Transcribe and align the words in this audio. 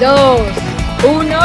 2, 0.00 0.40
1. 1.08 1.38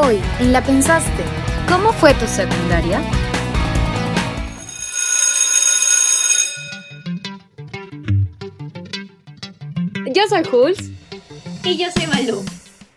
Hoy, 0.00 0.20
en 0.38 0.52
La 0.52 0.62
Pensaste, 0.62 1.24
¿cómo 1.68 1.92
fue 1.92 2.14
tu 2.14 2.28
secundaria? 2.28 3.00
Yo 10.14 10.22
soy 10.28 10.44
Jules. 10.44 10.92
Y 11.64 11.76
yo 11.76 11.90
soy 11.90 12.06
Malú. 12.06 12.44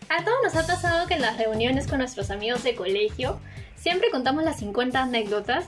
A 0.08 0.22
todos 0.22 0.38
nos 0.44 0.54
ha 0.54 0.64
pasado 0.64 1.08
que 1.08 1.14
en 1.14 1.22
las 1.22 1.36
reuniones 1.36 1.88
con 1.88 1.98
nuestros 1.98 2.30
amigos 2.30 2.62
de 2.62 2.76
colegio 2.76 3.40
siempre 3.74 4.08
contamos 4.12 4.44
las 4.44 4.60
50 4.60 5.02
anécdotas 5.02 5.64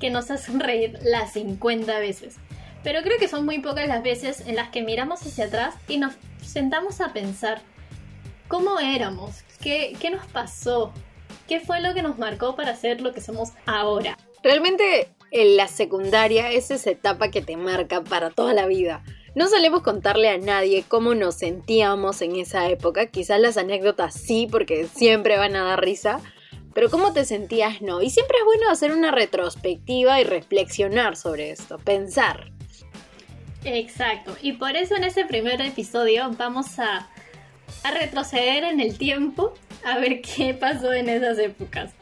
que 0.00 0.08
nos 0.08 0.30
hacen 0.30 0.60
reír 0.60 0.98
las 1.02 1.34
50 1.34 1.98
veces. 1.98 2.36
Pero 2.82 3.02
creo 3.02 3.18
que 3.18 3.28
son 3.28 3.44
muy 3.44 3.58
pocas 3.58 3.86
las 3.86 4.02
veces 4.02 4.44
en 4.46 4.56
las 4.56 4.70
que 4.70 4.80
miramos 4.80 5.20
hacia 5.26 5.44
atrás 5.44 5.74
y 5.88 5.98
nos 5.98 6.14
sentamos 6.42 7.02
a 7.02 7.12
pensar 7.12 7.60
cómo 8.48 8.78
éramos, 8.78 9.42
qué, 9.60 9.96
qué 10.00 10.10
nos 10.10 10.26
pasó, 10.26 10.92
qué 11.48 11.60
fue 11.60 11.80
lo 11.80 11.94
que 11.94 12.02
nos 12.02 12.18
marcó 12.18 12.56
para 12.56 12.76
ser 12.76 13.00
lo 13.00 13.12
que 13.12 13.20
somos 13.20 13.50
ahora. 13.66 14.18
Realmente 14.42 15.10
en 15.30 15.56
la 15.56 15.68
secundaria 15.68 16.52
es 16.52 16.70
esa 16.70 16.90
etapa 16.90 17.30
que 17.30 17.42
te 17.42 17.56
marca 17.56 18.02
para 18.02 18.30
toda 18.30 18.54
la 18.54 18.66
vida. 18.66 19.02
No 19.34 19.48
solemos 19.48 19.82
contarle 19.82 20.28
a 20.28 20.38
nadie 20.38 20.84
cómo 20.86 21.14
nos 21.14 21.34
sentíamos 21.34 22.22
en 22.22 22.36
esa 22.36 22.68
época, 22.68 23.06
quizás 23.06 23.40
las 23.40 23.56
anécdotas 23.56 24.14
sí, 24.14 24.46
porque 24.48 24.86
siempre 24.86 25.38
van 25.38 25.56
a 25.56 25.64
dar 25.64 25.80
risa, 25.82 26.20
pero 26.72 26.88
cómo 26.88 27.12
te 27.12 27.24
sentías 27.24 27.82
no. 27.82 28.00
Y 28.00 28.10
siempre 28.10 28.38
es 28.38 28.44
bueno 28.44 28.70
hacer 28.70 28.92
una 28.92 29.10
retrospectiva 29.10 30.20
y 30.20 30.24
reflexionar 30.24 31.16
sobre 31.16 31.50
esto, 31.50 31.78
pensar. 31.78 32.52
Exacto, 33.64 34.36
y 34.40 34.52
por 34.52 34.76
eso 34.76 34.94
en 34.94 35.04
este 35.04 35.24
primer 35.24 35.60
episodio 35.62 36.30
vamos 36.36 36.78
a, 36.78 37.08
a 37.82 37.90
retroceder 37.90 38.64
en 38.64 38.80
el 38.80 38.96
tiempo 38.98 39.54
a 39.84 39.98
ver 39.98 40.22
qué 40.36 40.54
pasó 40.54 40.92
en 40.92 41.08
esas 41.08 41.38
épocas. 41.38 41.92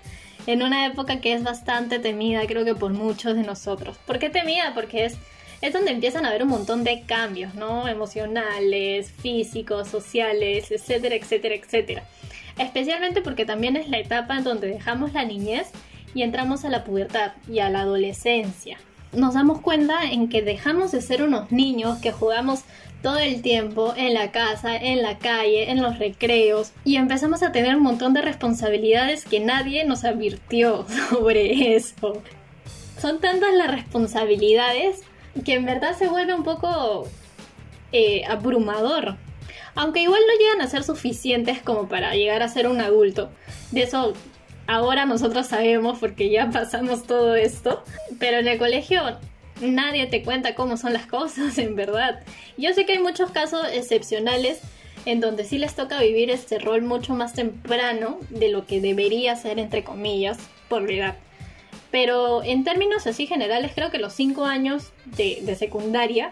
En 0.47 0.63
una 0.63 0.87
época 0.87 1.21
que 1.21 1.35
es 1.35 1.43
bastante 1.43 2.01
temida, 2.01 2.47
creo 2.47 2.65
que 2.65 2.75
por 2.75 2.93
muchos 2.93 3.37
de 3.37 3.43
nosotros. 3.43 3.97
¿Por 4.07 4.19
qué 4.19 4.29
temida? 4.29 4.73
Porque 4.75 5.05
es 5.05 5.17
es 5.63 5.73
donde 5.73 5.93
empiezan 5.93 6.27
a 6.27 6.31
haber 6.31 6.43
un 6.43 6.49
montón 6.49 6.83
de 6.83 7.03
cambios, 7.03 7.55
¿no? 7.55 7.87
Emocionales, 7.87 9.13
físicos, 9.13 9.89
sociales, 9.89 10.73
etcétera, 10.73 11.15
etcétera, 11.15 11.55
etcétera. 11.55 12.03
Especialmente 12.59 13.23
porque 13.23 13.47
también 13.47 13.77
es 13.77 13.89
la 13.89 14.01
etapa 14.01 14.37
en 14.37 14.45
donde 14.45 14.67
dejamos 14.67 15.13
la 15.13 15.25
niñez 15.25 15.71
y 16.15 16.23
entramos 16.23 16.65
a 16.65 16.69
la 16.69 16.83
pubertad 16.83 17.33
y 17.49 17.61
a 17.61 17.71
la 17.71 17.83
adolescencia. 17.83 18.77
Nos 19.13 19.35
damos 19.35 19.61
cuenta 19.61 20.05
en 20.05 20.29
que 20.29 20.43
dejamos 20.43 20.93
de 20.93 21.03
ser 21.03 21.23
unos 21.23 21.53
niños 21.53 21.99
que 21.99 22.13
jugamos 22.13 22.65
todo 23.03 23.19
el 23.19 23.43
tiempo 23.43 23.93
en 23.97 24.15
la 24.15 24.31
casa, 24.31 24.77
en 24.77 25.03
la 25.03 25.19
calle, 25.19 25.71
en 25.71 25.83
los 25.83 25.99
recreos 25.99 26.73
y 26.85 26.97
empezamos 26.97 27.43
a 27.43 27.53
tener 27.53 27.77
un 27.77 27.83
montón 27.83 28.15
de 28.15 28.23
responsabilidades 28.23 29.25
que 29.25 29.41
nadie 29.41 29.85
nos 29.85 30.05
advirtió 30.05 30.87
sobre 31.11 31.75
eso. 31.75 32.23
Son 33.01 33.21
tantas 33.21 33.53
las 33.55 33.71
responsabilidades 33.71 35.01
que 35.45 35.55
en 35.55 35.67
verdad 35.67 35.97
se 35.99 36.09
vuelve 36.09 36.35
un 36.35 36.45
poco 36.45 37.09
eh, 37.91 38.25
abrumador. 38.27 39.17
Aunque 39.75 40.01
igual 40.01 40.21
no 40.27 40.39
llegan 40.39 40.61
a 40.61 40.71
ser 40.71 40.85
suficientes 40.85 41.61
como 41.61 41.89
para 41.89 42.15
llegar 42.15 42.43
a 42.43 42.49
ser 42.49 42.69
un 42.69 42.81
adulto. 42.81 43.31
De 43.73 43.83
eso 43.83 44.13
ahora 44.67 45.07
nosotros 45.07 45.47
sabemos 45.47 45.99
porque 45.99 46.31
ya 46.31 46.51
pasamos 46.51 47.05
todo 47.05 47.35
esto. 47.35 47.83
Pero 48.19 48.39
en 48.39 48.49
el 48.49 48.59
colegio 48.59 49.03
nadie 49.61 50.07
te 50.07 50.23
cuenta 50.23 50.55
cómo 50.55 50.77
son 50.77 50.93
las 50.93 51.07
cosas, 51.07 51.59
en 51.59 51.77
verdad. 51.77 52.21
Yo 52.57 52.73
sé 52.75 52.87
que 52.87 52.95
hay 52.95 52.99
muchos 52.99 53.31
casos 53.31 53.67
excepcionales 53.73 54.61
en 55.05 55.21
donde 55.21 55.45
sí 55.45 55.59
les 55.59 55.75
toca 55.75 56.01
vivir 56.01 56.31
este 56.31 56.59
rol 56.59 56.83
mucho 56.83 57.15
más 57.15 57.33
temprano 57.33 58.19
de 58.31 58.51
lo 58.51 58.67
que 58.67 58.81
debería 58.81 59.35
ser, 59.37 59.59
entre 59.59 59.83
comillas, 59.83 60.39
por 60.69 60.83
la 60.83 60.93
edad. 60.93 61.17
Pero 61.91 62.43
en 62.43 62.65
términos 62.65 63.07
así 63.07 63.27
generales, 63.27 63.73
creo 63.75 63.91
que 63.91 63.99
los 63.99 64.15
cinco 64.15 64.47
años 64.47 64.93
de, 65.05 65.55
secundaria 65.57 66.31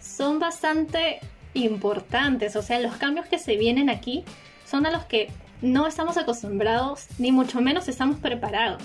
son 0.00 0.38
bastante 0.38 1.20
importantes. 1.54 2.56
O 2.56 2.62
sea, 2.62 2.80
los 2.80 2.96
cambios 2.96 3.26
que 3.26 3.38
se 3.38 3.56
vienen 3.56 3.90
aquí 3.90 4.24
son 4.66 4.86
a 4.86 4.90
los 4.90 5.04
que 5.04 5.28
no 5.62 5.86
estamos 5.86 6.16
acostumbrados, 6.16 7.06
ni 7.18 7.32
mucho 7.32 7.60
menos 7.60 7.88
estamos 7.88 8.18
preparados. 8.18 8.82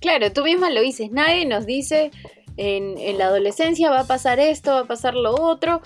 Claro, 0.00 0.32
tú 0.32 0.44
misma 0.44 0.70
lo 0.70 0.80
dices, 0.80 1.10
nadie 1.12 1.46
nos 1.46 1.66
dice 1.66 2.10
en, 2.56 2.98
en, 2.98 3.18
la 3.18 3.26
adolescencia 3.26 3.90
va 3.90 4.00
a 4.00 4.06
pasar 4.06 4.40
esto, 4.40 4.72
va 4.72 4.80
a 4.80 4.86
pasar 4.86 5.14
lo 5.14 5.34
otro, 5.34 5.80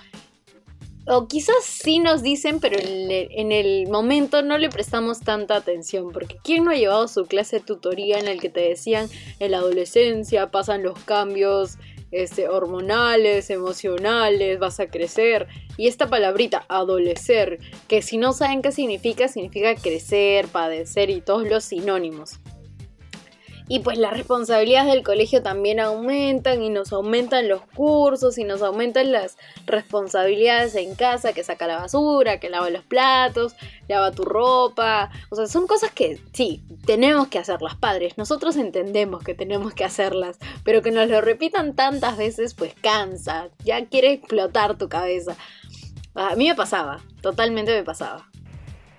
o 1.08 1.28
quizás 1.28 1.62
sí 1.62 2.00
nos 2.00 2.22
dicen, 2.22 2.58
pero 2.58 2.76
en 2.80 3.52
el, 3.52 3.88
momento 3.88 4.42
no 4.42 4.58
le 4.58 4.68
prestamos 4.68 5.20
tanta 5.20 5.54
atención, 5.54 6.10
porque 6.12 6.36
¿quién 6.42 6.64
no 6.64 6.72
ha 6.72 6.74
llevado 6.74 7.06
su 7.06 7.26
clase 7.26 7.60
de 7.60 7.64
tutoría 7.64 8.18
en 8.18 8.26
el 8.26 8.40
que 8.40 8.50
te 8.50 8.60
decían 8.60 9.08
en 9.38 9.52
la 9.52 9.58
adolescencia 9.58 10.50
pasan 10.50 10.82
los 10.82 10.98
cambios 11.00 11.78
este, 12.10 12.48
hormonales, 12.48 13.50
emocionales, 13.50 14.58
vas 14.58 14.80
a 14.80 14.86
crecer? 14.86 15.46
Y 15.76 15.88
esta 15.88 16.08
palabrita, 16.08 16.64
adolecer, 16.68 17.58
que 17.88 18.02
si 18.02 18.16
no 18.16 18.32
saben 18.32 18.62
qué 18.62 18.72
significa, 18.72 19.28
significa 19.28 19.74
crecer, 19.74 20.46
padecer 20.48 21.10
y 21.10 21.20
todos 21.20 21.48
los 21.48 21.64
sinónimos. 21.64 22.40
Y 23.68 23.80
pues 23.80 23.98
las 23.98 24.12
responsabilidades 24.12 24.92
del 24.92 25.02
colegio 25.02 25.42
también 25.42 25.80
aumentan 25.80 26.62
y 26.62 26.70
nos 26.70 26.92
aumentan 26.92 27.48
los 27.48 27.62
cursos 27.62 28.38
y 28.38 28.44
nos 28.44 28.62
aumentan 28.62 29.10
las 29.10 29.36
responsabilidades 29.66 30.76
en 30.76 30.94
casa, 30.94 31.32
que 31.32 31.42
saca 31.42 31.66
la 31.66 31.78
basura, 31.78 32.38
que 32.38 32.48
lava 32.48 32.70
los 32.70 32.84
platos, 32.84 33.56
lava 33.88 34.12
tu 34.12 34.24
ropa. 34.24 35.10
O 35.30 35.36
sea, 35.36 35.48
son 35.48 35.66
cosas 35.66 35.90
que 35.90 36.20
sí, 36.32 36.62
tenemos 36.84 37.26
que 37.26 37.40
hacerlas 37.40 37.74
padres. 37.74 38.16
Nosotros 38.16 38.56
entendemos 38.56 39.24
que 39.24 39.34
tenemos 39.34 39.74
que 39.74 39.84
hacerlas, 39.84 40.38
pero 40.62 40.80
que 40.80 40.92
nos 40.92 41.08
lo 41.08 41.20
repitan 41.20 41.74
tantas 41.74 42.16
veces 42.16 42.54
pues 42.54 42.72
cansa, 42.80 43.48
ya 43.64 43.84
quiere 43.86 44.12
explotar 44.12 44.78
tu 44.78 44.88
cabeza. 44.88 45.36
A 46.14 46.36
mí 46.36 46.48
me 46.48 46.54
pasaba, 46.54 47.00
totalmente 47.20 47.72
me 47.72 47.82
pasaba. 47.82 48.30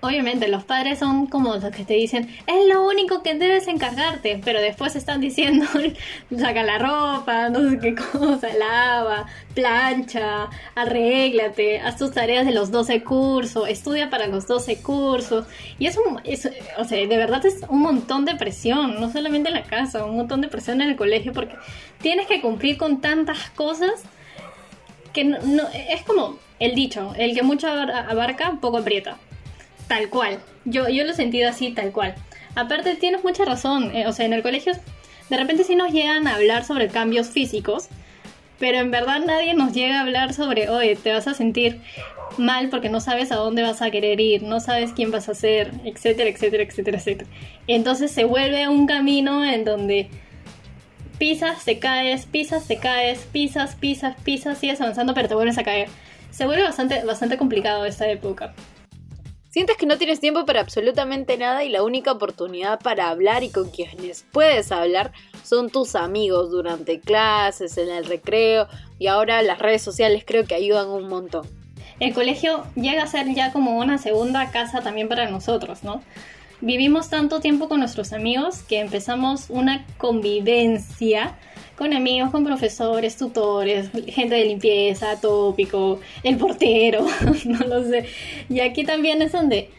Obviamente, 0.00 0.46
los 0.46 0.62
padres 0.62 1.00
son 1.00 1.26
como 1.26 1.56
los 1.56 1.72
que 1.72 1.84
te 1.84 1.94
dicen, 1.94 2.28
es 2.46 2.68
lo 2.68 2.86
único 2.86 3.20
que 3.24 3.34
debes 3.34 3.66
encargarte, 3.66 4.40
pero 4.44 4.60
después 4.60 4.94
están 4.94 5.20
diciendo, 5.20 5.66
saca 6.38 6.62
la 6.62 6.78
ropa, 6.78 7.48
no 7.48 7.68
sé 7.68 7.80
qué 7.80 7.96
cosa, 7.96 8.48
lava, 8.56 9.26
plancha, 9.54 10.50
arréglate, 10.76 11.80
haz 11.80 11.96
tus 11.96 12.12
tareas 12.12 12.46
de 12.46 12.52
los 12.52 12.70
12 12.70 13.02
cursos, 13.02 13.68
estudia 13.68 14.08
para 14.08 14.28
los 14.28 14.46
12 14.46 14.80
cursos. 14.82 15.46
Y 15.80 15.86
es 15.86 15.98
un, 15.98 16.16
o 16.16 16.84
sea, 16.84 16.98
de 16.98 17.16
verdad 17.16 17.44
es 17.44 17.62
un 17.68 17.80
montón 17.80 18.24
de 18.24 18.36
presión, 18.36 19.00
no 19.00 19.10
solamente 19.10 19.48
en 19.48 19.56
la 19.56 19.64
casa, 19.64 20.04
un 20.04 20.16
montón 20.16 20.40
de 20.42 20.46
presión 20.46 20.80
en 20.80 20.90
el 20.90 20.96
colegio, 20.96 21.32
porque 21.32 21.56
tienes 22.00 22.28
que 22.28 22.40
cumplir 22.40 22.78
con 22.78 23.00
tantas 23.00 23.50
cosas 23.50 24.04
que 25.12 25.24
no, 25.24 25.64
es 25.72 26.02
como 26.02 26.38
el 26.60 26.76
dicho, 26.76 27.14
el 27.16 27.34
que 27.34 27.42
mucho 27.42 27.66
abarca, 27.66 28.58
poco 28.60 28.78
aprieta 28.78 29.18
tal 29.88 30.08
cual. 30.10 30.38
Yo, 30.64 30.88
yo 30.88 31.04
lo 31.04 31.12
he 31.12 31.14
sentido 31.14 31.48
así, 31.48 31.72
tal 31.72 31.92
cual. 31.92 32.14
Aparte, 32.54 32.94
tienes 32.96 33.24
mucha 33.24 33.44
razón. 33.44 33.94
Eh, 33.96 34.06
o 34.06 34.12
sea, 34.12 34.26
en 34.26 34.32
el 34.32 34.42
colegio, 34.42 34.72
de 35.30 35.36
repente 35.36 35.64
sí 35.64 35.74
nos 35.74 35.92
llegan 35.92 36.26
a 36.26 36.36
hablar 36.36 36.64
sobre 36.64 36.88
cambios 36.88 37.28
físicos, 37.28 37.88
pero 38.58 38.78
en 38.78 38.90
verdad 38.90 39.20
nadie 39.24 39.54
nos 39.54 39.72
llega 39.72 39.98
a 39.98 40.02
hablar 40.02 40.32
sobre, 40.32 40.68
oye, 40.68 40.96
te 40.96 41.12
vas 41.12 41.26
a 41.28 41.34
sentir 41.34 41.80
mal 42.36 42.68
porque 42.68 42.88
no 42.88 43.00
sabes 43.00 43.32
a 43.32 43.36
dónde 43.36 43.62
vas 43.62 43.82
a 43.82 43.90
querer 43.90 44.20
ir, 44.20 44.42
no 44.42 44.60
sabes 44.60 44.92
quién 44.92 45.10
vas 45.10 45.28
a 45.28 45.34
ser, 45.34 45.72
etcétera, 45.84 46.28
etcétera, 46.30 46.62
etcétera, 46.62 46.98
etcétera. 46.98 47.30
Entonces 47.66 48.10
se 48.10 48.24
vuelve 48.24 48.68
un 48.68 48.86
camino 48.86 49.44
en 49.44 49.64
donde 49.64 50.08
pisas, 51.18 51.64
te 51.64 51.78
caes, 51.78 52.26
pisas, 52.26 52.66
te 52.66 52.76
caes, 52.78 53.20
pisas, 53.32 53.74
pisas, 53.74 54.16
pisas, 54.22 54.58
sigues 54.58 54.80
avanzando, 54.80 55.14
pero 55.14 55.28
te 55.28 55.34
vuelves 55.34 55.58
a 55.58 55.64
caer. 55.64 55.88
Se 56.30 56.46
vuelve 56.46 56.62
bastante, 56.62 57.04
bastante 57.04 57.36
complicado 57.36 57.84
esta 57.84 58.08
época. 58.08 58.54
Sientes 59.58 59.76
que 59.76 59.86
no 59.86 59.98
tienes 59.98 60.20
tiempo 60.20 60.46
para 60.46 60.60
absolutamente 60.60 61.36
nada 61.36 61.64
y 61.64 61.68
la 61.68 61.82
única 61.82 62.12
oportunidad 62.12 62.78
para 62.78 63.08
hablar 63.08 63.42
y 63.42 63.48
con 63.48 63.70
quienes 63.70 64.24
puedes 64.30 64.70
hablar 64.70 65.10
son 65.42 65.68
tus 65.68 65.96
amigos 65.96 66.52
durante 66.52 67.00
clases, 67.00 67.76
en 67.76 67.90
el 67.90 68.04
recreo 68.04 68.68
y 69.00 69.08
ahora 69.08 69.42
las 69.42 69.58
redes 69.58 69.82
sociales 69.82 70.22
creo 70.24 70.44
que 70.44 70.54
ayudan 70.54 70.86
un 70.86 71.08
montón. 71.08 71.44
El 71.98 72.14
colegio 72.14 72.66
llega 72.76 73.02
a 73.02 73.08
ser 73.08 73.34
ya 73.34 73.52
como 73.52 73.76
una 73.76 73.98
segunda 73.98 74.52
casa 74.52 74.80
también 74.80 75.08
para 75.08 75.28
nosotros, 75.28 75.82
¿no? 75.82 76.04
Vivimos 76.60 77.08
tanto 77.08 77.40
tiempo 77.40 77.68
con 77.68 77.80
nuestros 77.80 78.12
amigos 78.12 78.62
que 78.62 78.80
empezamos 78.80 79.46
una 79.48 79.86
convivencia 79.96 81.36
con 81.76 81.94
amigos, 81.94 82.32
con 82.32 82.44
profesores, 82.44 83.16
tutores, 83.16 83.90
gente 84.08 84.34
de 84.34 84.44
limpieza, 84.46 85.20
tópico, 85.20 86.00
el 86.24 86.36
portero, 86.36 87.06
no 87.44 87.58
lo 87.60 87.84
sé. 87.84 88.06
Y 88.48 88.58
aquí 88.58 88.82
también 88.82 89.22
es 89.22 89.30
donde 89.30 89.70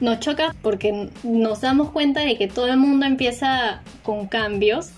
nos 0.00 0.18
choca 0.18 0.56
porque 0.60 1.10
nos 1.22 1.60
damos 1.60 1.90
cuenta 1.90 2.22
de 2.22 2.36
que 2.36 2.48
todo 2.48 2.66
el 2.66 2.76
mundo 2.76 3.06
empieza 3.06 3.82
con 4.02 4.26
cambios. 4.26 4.90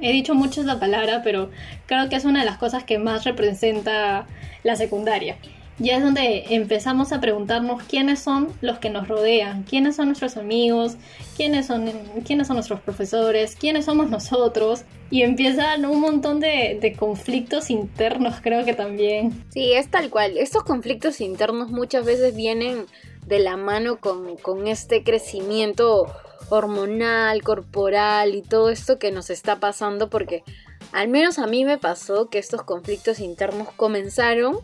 He 0.00 0.12
dicho 0.12 0.34
mucho 0.34 0.62
esa 0.62 0.80
palabra, 0.80 1.22
pero 1.22 1.50
creo 1.86 2.08
que 2.08 2.16
es 2.16 2.24
una 2.24 2.40
de 2.40 2.46
las 2.46 2.58
cosas 2.58 2.82
que 2.82 2.98
más 2.98 3.24
representa 3.24 4.26
la 4.64 4.74
secundaria. 4.74 5.36
Ya 5.78 5.96
es 5.96 6.02
donde 6.02 6.44
empezamos 6.50 7.12
a 7.12 7.20
preguntarnos 7.20 7.82
quiénes 7.82 8.20
son 8.20 8.48
los 8.62 8.78
que 8.78 8.88
nos 8.88 9.08
rodean, 9.08 9.64
quiénes 9.64 9.96
son 9.96 10.06
nuestros 10.06 10.36
amigos, 10.36 10.96
quiénes 11.36 11.66
son, 11.66 11.90
quiénes 12.24 12.46
son 12.46 12.56
nuestros 12.56 12.80
profesores, 12.80 13.56
quiénes 13.56 13.84
somos 13.84 14.08
nosotros. 14.10 14.84
Y 15.10 15.22
empiezan 15.22 15.84
un 15.84 16.00
montón 16.00 16.40
de, 16.40 16.78
de 16.80 16.94
conflictos 16.94 17.70
internos, 17.70 18.36
creo 18.42 18.64
que 18.64 18.72
también. 18.72 19.44
Sí, 19.50 19.72
es 19.72 19.90
tal 19.90 20.10
cual. 20.10 20.36
Estos 20.36 20.64
conflictos 20.64 21.20
internos 21.20 21.70
muchas 21.70 22.04
veces 22.04 22.34
vienen 22.34 22.86
de 23.26 23.38
la 23.38 23.56
mano 23.56 23.98
con, 24.00 24.36
con 24.36 24.66
este 24.66 25.04
crecimiento 25.04 26.06
hormonal, 26.48 27.42
corporal 27.42 28.34
y 28.34 28.42
todo 28.42 28.70
esto 28.70 28.98
que 28.98 29.10
nos 29.10 29.30
está 29.30 29.58
pasando 29.58 30.08
porque 30.08 30.44
al 30.92 31.08
menos 31.08 31.38
a 31.38 31.46
mí 31.46 31.64
me 31.64 31.78
pasó 31.78 32.28
que 32.28 32.38
estos 32.38 32.62
conflictos 32.62 33.18
internos 33.18 33.68
comenzaron 33.76 34.58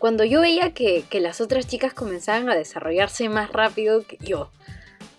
cuando 0.00 0.24
yo 0.24 0.40
veía 0.40 0.72
que, 0.72 1.04
las 1.20 1.42
otras 1.42 1.66
chicas 1.66 1.92
comenzaban 1.92 2.48
a 2.48 2.56
desarrollarse 2.56 3.28
más 3.28 3.52
rápido 3.52 4.02
que 4.06 4.16
yo. 4.20 4.50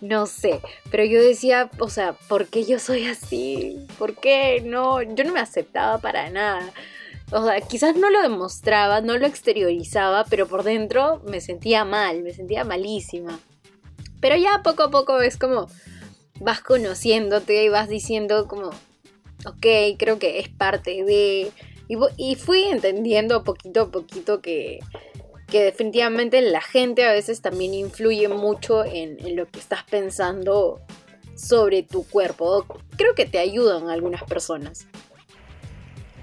No 0.00 0.26
sé, 0.26 0.60
pero 0.90 1.04
yo 1.04 1.22
decía, 1.22 1.70
o 1.78 1.88
sea, 1.88 2.14
¿por 2.28 2.48
qué 2.48 2.64
yo 2.64 2.80
soy 2.80 3.06
así? 3.06 3.86
¿Por 3.96 4.16
qué 4.16 4.60
no? 4.60 5.00
Yo 5.00 5.22
no 5.22 5.32
me 5.32 5.38
aceptaba 5.38 5.98
para 5.98 6.28
nada. 6.30 6.72
O 7.30 7.46
sea, 7.46 7.60
quizás 7.60 7.94
no 7.94 8.10
lo 8.10 8.22
demostraba, 8.22 9.00
no 9.00 9.16
lo 9.16 9.26
exteriorizaba, 9.28 10.24
pero 10.24 10.48
por 10.48 10.64
dentro 10.64 11.22
me 11.26 11.40
sentía 11.40 11.84
mal, 11.84 12.24
me 12.24 12.34
sentía 12.34 12.64
malísima. 12.64 13.38
Pero 14.20 14.36
ya 14.36 14.62
poco 14.64 14.82
a 14.82 14.90
poco 14.90 15.20
es 15.20 15.36
como 15.36 15.68
vas 16.40 16.60
conociéndote 16.60 17.62
y 17.62 17.68
vas 17.68 17.88
diciendo 17.88 18.48
como, 18.48 18.70
ok, 19.46 19.96
creo 19.96 20.18
que 20.18 20.40
es 20.40 20.48
parte 20.48 21.04
de... 21.04 21.52
Y, 22.16 22.36
fui 22.36 22.64
entendiendo 22.64 23.44
poquito 23.44 23.82
a 23.82 23.90
poquito 23.90 24.40
que, 24.40 24.80
definitivamente 25.50 26.40
la 26.40 26.62
gente 26.62 27.04
a 27.04 27.12
veces 27.12 27.42
también 27.42 27.74
influye 27.74 28.28
mucho 28.28 28.82
en, 28.84 29.18
lo 29.36 29.46
que 29.48 29.58
estás 29.58 29.82
pensando 29.84 30.80
sobre 31.34 31.82
tu 31.82 32.04
cuerpo. 32.04 32.64
Creo 32.96 33.14
que 33.14 33.26
te 33.26 33.38
ayudan 33.38 33.90
algunas 33.90 34.24
personas. 34.24 34.86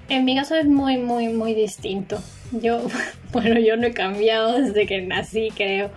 En 0.08 0.24
mi 0.24 0.34
caso 0.34 0.56
es 0.56 0.66
muy, 0.66 0.98
muy, 0.98 1.28
muy 1.28 1.54
distinto. 1.54 2.18
Yo, 2.50 2.82
bueno, 3.32 3.60
yo 3.60 3.76
no 3.76 3.86
he 3.86 3.92
cambiado 3.92 4.60
desde 4.60 4.86
que 4.86 5.02
nací, 5.02 5.50
creo. 5.54 5.92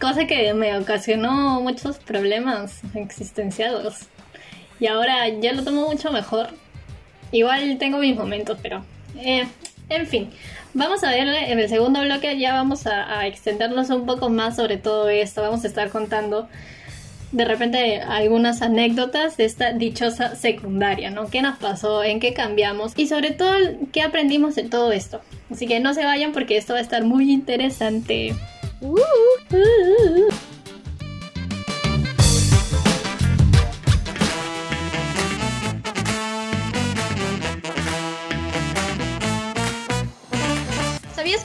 Cosa 0.00 0.28
que 0.28 0.54
me 0.54 0.78
ocasionó 0.78 1.60
muchos 1.60 1.98
problemas 1.98 2.80
existenciales. 2.94 4.08
Y 4.78 4.86
ahora 4.86 5.28
ya 5.28 5.52
lo 5.52 5.64
tomo 5.64 5.88
mucho 5.88 6.12
mejor. 6.12 6.50
Igual 7.32 7.78
tengo 7.78 7.98
mis 7.98 8.16
momentos, 8.16 8.58
pero... 8.62 8.84
Eh, 9.16 9.46
en 9.88 10.06
fin, 10.06 10.30
vamos 10.72 11.02
a 11.02 11.10
ver 11.10 11.26
en 11.26 11.58
el 11.58 11.68
segundo 11.68 12.00
bloque, 12.00 12.38
ya 12.38 12.54
vamos 12.54 12.86
a, 12.86 13.26
extendernos 13.26 13.90
un 13.90 14.06
poco 14.06 14.28
más 14.28 14.56
sobre 14.56 14.76
todo 14.76 15.08
esto. 15.08 15.42
Vamos 15.42 15.64
a 15.64 15.66
estar 15.66 15.90
contando 15.90 16.48
de 17.32 17.44
repente 17.44 18.00
algunas 18.00 18.62
anécdotas 18.62 19.36
de 19.36 19.44
esta 19.44 19.72
dichosa 19.72 20.36
secundaria, 20.36 21.10
¿no? 21.10 21.28
¿Qué 21.28 21.42
nos 21.42 21.58
pasó? 21.58 22.04
¿En 22.04 22.20
qué 22.20 22.34
cambiamos? 22.34 22.92
Y 22.96 23.08
sobre 23.08 23.32
todo, 23.32 23.52
¿qué 23.92 24.02
aprendimos 24.02 24.54
de 24.54 24.64
todo 24.64 24.92
esto? 24.92 25.20
Así 25.50 25.66
que 25.66 25.80
no 25.80 25.92
se 25.92 26.04
vayan 26.04 26.32
porque 26.32 26.56
esto 26.56 26.74
va 26.74 26.78
a 26.78 26.82
estar 26.82 27.04
muy 27.04 27.32
interesante. 27.32 28.34
Uh, 28.80 28.94
uh, 28.94 29.56
uh, 29.56 30.49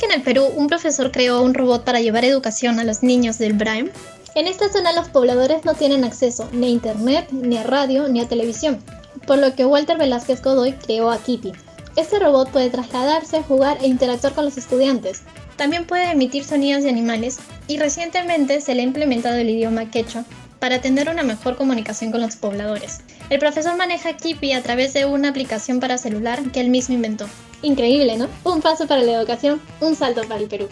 en 0.05 0.11
el 0.11 0.21
Perú 0.21 0.45
un 0.55 0.67
profesor 0.67 1.11
creó 1.11 1.41
un 1.41 1.55
robot 1.55 1.83
para 1.83 1.99
llevar 1.99 2.23
educación 2.25 2.79
a 2.79 2.83
los 2.83 3.01
niños 3.01 3.39
del 3.39 3.53
Brain? 3.53 3.91
En 4.35 4.47
esta 4.47 4.71
zona 4.71 4.93
los 4.93 5.09
pobladores 5.09 5.65
no 5.65 5.73
tienen 5.73 6.03
acceso 6.03 6.47
ni 6.51 6.67
a 6.67 6.69
internet, 6.69 7.27
ni 7.31 7.57
a 7.57 7.63
radio, 7.63 8.07
ni 8.07 8.19
a 8.19 8.27
televisión, 8.27 8.83
por 9.25 9.39
lo 9.39 9.55
que 9.55 9.65
Walter 9.65 9.97
Velázquez 9.97 10.43
Godoy 10.43 10.73
creó 10.73 11.09
a 11.09 11.17
Kitty. 11.17 11.53
Este 11.95 12.19
robot 12.19 12.51
puede 12.51 12.69
trasladarse, 12.69 13.41
jugar 13.41 13.77
e 13.81 13.87
interactuar 13.87 14.33
con 14.33 14.45
los 14.45 14.57
estudiantes. 14.57 15.21
También 15.55 15.87
puede 15.87 16.11
emitir 16.11 16.43
sonidos 16.43 16.83
de 16.83 16.89
animales 16.89 17.39
y 17.67 17.77
recientemente 17.77 18.61
se 18.61 18.75
le 18.75 18.81
ha 18.81 18.85
implementado 18.85 19.37
el 19.37 19.49
idioma 19.49 19.89
quechua 19.89 20.23
para 20.59 20.81
tener 20.81 21.09
una 21.09 21.23
mejor 21.23 21.55
comunicación 21.55 22.11
con 22.11 22.21
los 22.21 22.35
pobladores. 22.35 22.99
El 23.29 23.39
profesor 23.39 23.75
maneja 23.75 24.17
Kipi 24.17 24.51
a 24.51 24.61
través 24.61 24.93
de 24.93 25.05
una 25.05 25.29
aplicación 25.29 25.79
para 25.79 25.97
celular 25.97 26.51
que 26.51 26.59
él 26.59 26.69
mismo 26.69 26.93
inventó. 26.93 27.27
Increíble, 27.65 28.15
¿no? 28.15 28.29
Un 28.43 28.61
paso 28.61 28.85
para 28.85 29.01
la 29.01 29.13
educación, 29.13 29.59
un 29.81 29.95
salto 29.95 30.21
para 30.27 30.39
el 30.39 30.47
Perú. 30.47 30.69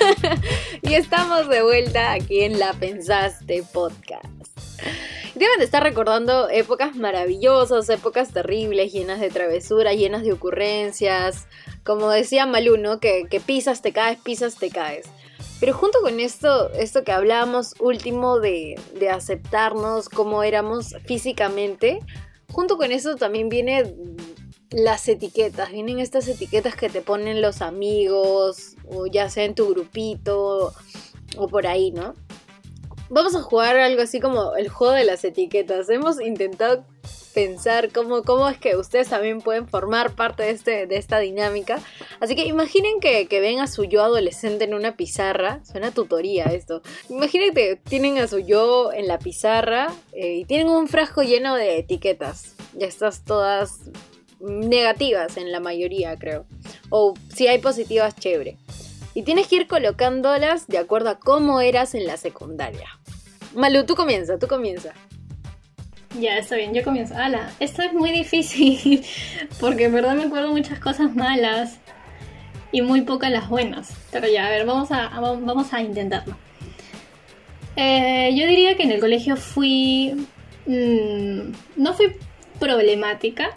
y 0.82 0.94
estamos 0.94 1.48
de 1.48 1.62
vuelta 1.62 2.10
aquí 2.10 2.40
en 2.40 2.58
La 2.58 2.72
Pensaste 2.72 3.62
Podcast. 3.72 4.24
Deben 5.36 5.58
de 5.58 5.64
estar 5.64 5.84
recordando 5.84 6.48
épocas 6.50 6.96
maravillosas, 6.96 7.88
épocas 7.88 8.32
terribles, 8.32 8.92
llenas 8.92 9.20
de 9.20 9.30
travesuras, 9.30 9.94
llenas 9.94 10.24
de 10.24 10.32
ocurrencias. 10.32 11.46
Como 11.84 12.10
decía 12.10 12.44
Malú, 12.44 12.76
¿no? 12.76 12.98
Que, 12.98 13.26
que 13.30 13.38
pisas, 13.38 13.82
te 13.82 13.92
caes, 13.92 14.18
pisas, 14.18 14.56
te 14.56 14.70
caes. 14.70 15.06
Pero 15.60 15.72
junto 15.72 16.00
con 16.00 16.20
esto, 16.20 16.70
esto 16.72 17.04
que 17.04 17.12
hablábamos 17.12 17.74
último 17.80 18.40
de, 18.40 18.78
de 18.98 19.10
aceptarnos 19.10 20.08
como 20.08 20.42
éramos 20.42 20.94
físicamente, 21.04 22.00
junto 22.52 22.76
con 22.76 22.92
eso 22.92 23.16
también 23.16 23.48
viene 23.48 23.94
las 24.70 25.08
etiquetas, 25.08 25.70
vienen 25.70 26.00
estas 26.00 26.26
etiquetas 26.26 26.74
que 26.74 26.88
te 26.88 27.00
ponen 27.00 27.40
los 27.40 27.62
amigos, 27.62 28.76
o 28.88 29.06
ya 29.06 29.30
sea 29.30 29.44
en 29.44 29.54
tu 29.54 29.68
grupito, 29.68 30.74
o 31.36 31.48
por 31.48 31.66
ahí, 31.66 31.92
¿no? 31.92 32.14
Vamos 33.10 33.34
a 33.36 33.42
jugar 33.42 33.76
algo 33.76 34.02
así 34.02 34.18
como 34.18 34.56
el 34.56 34.68
juego 34.68 34.92
de 34.94 35.04
las 35.04 35.24
etiquetas. 35.24 35.88
Hemos 35.90 36.20
intentado 36.20 36.84
pensar 37.34 37.90
cómo, 37.92 38.22
cómo 38.22 38.48
es 38.48 38.56
que 38.58 38.76
ustedes 38.76 39.08
también 39.08 39.40
pueden 39.40 39.68
formar 39.68 40.14
parte 40.14 40.44
de, 40.44 40.50
este, 40.50 40.86
de 40.86 40.96
esta 40.96 41.18
dinámica. 41.18 41.80
Así 42.20 42.36
que 42.36 42.46
imaginen 42.46 43.00
que, 43.00 43.26
ven 43.28 43.60
a 43.60 43.66
su 43.66 43.84
yo 43.84 44.02
adolescente 44.02 44.64
en 44.64 44.74
una 44.74 44.96
pizarra. 44.96 45.60
Suena 45.64 45.90
tutoría 45.90 46.44
esto. 46.44 46.80
Imaginen 47.10 47.52
que 47.52 47.76
tienen 47.76 48.18
a 48.18 48.28
su 48.28 48.38
yo 48.38 48.92
en 48.92 49.08
la 49.08 49.18
pizarra 49.18 49.92
eh, 50.12 50.36
y 50.36 50.44
tienen 50.44 50.68
un 50.68 50.88
frasco 50.88 51.22
lleno 51.22 51.56
de 51.56 51.78
etiquetas. 51.78 52.54
Ya 52.72 52.86
estas 52.86 53.24
todas 53.24 53.80
negativas 54.40 55.36
en 55.36 55.52
la 55.52 55.60
mayoría, 55.60 56.16
creo. 56.16 56.46
O 56.90 57.14
si 57.34 57.48
hay 57.48 57.58
positivas, 57.58 58.16
chévere. 58.16 58.56
Y 59.14 59.22
tienes 59.22 59.48
que 59.48 59.56
ir 59.56 59.66
colocándolas 59.66 60.66
de 60.66 60.78
acuerdo 60.78 61.10
a 61.10 61.18
cómo 61.18 61.60
eras 61.60 61.94
en 61.94 62.06
la 62.06 62.16
secundaria. 62.16 62.88
Malu, 63.54 63.86
tú 63.86 63.94
comienza, 63.94 64.38
tú 64.38 64.48
comienza. 64.48 64.94
Ya, 66.20 66.38
está 66.38 66.56
bien, 66.56 66.72
yo 66.72 66.84
comienzo. 66.84 67.14
Ala, 67.16 67.50
esto 67.58 67.82
es 67.82 67.92
muy 67.92 68.12
difícil 68.12 69.04
porque 69.60 69.84
en 69.84 69.94
verdad 69.94 70.14
me 70.14 70.24
acuerdo 70.24 70.50
muchas 70.52 70.78
cosas 70.78 71.14
malas 71.14 71.78
y 72.70 72.82
muy 72.82 73.02
pocas 73.02 73.30
las 73.30 73.48
buenas. 73.48 73.92
Pero 74.12 74.28
ya, 74.28 74.46
a 74.46 74.50
ver, 74.50 74.64
vamos 74.64 74.90
a, 74.92 75.08
vamos 75.18 75.72
a 75.72 75.80
intentarlo. 75.80 76.36
Eh, 77.76 78.32
yo 78.36 78.46
diría 78.46 78.76
que 78.76 78.84
en 78.84 78.92
el 78.92 79.00
colegio 79.00 79.36
fui... 79.36 80.26
Mm, 80.66 81.52
no 81.76 81.92
fui 81.94 82.12
problemática, 82.58 83.50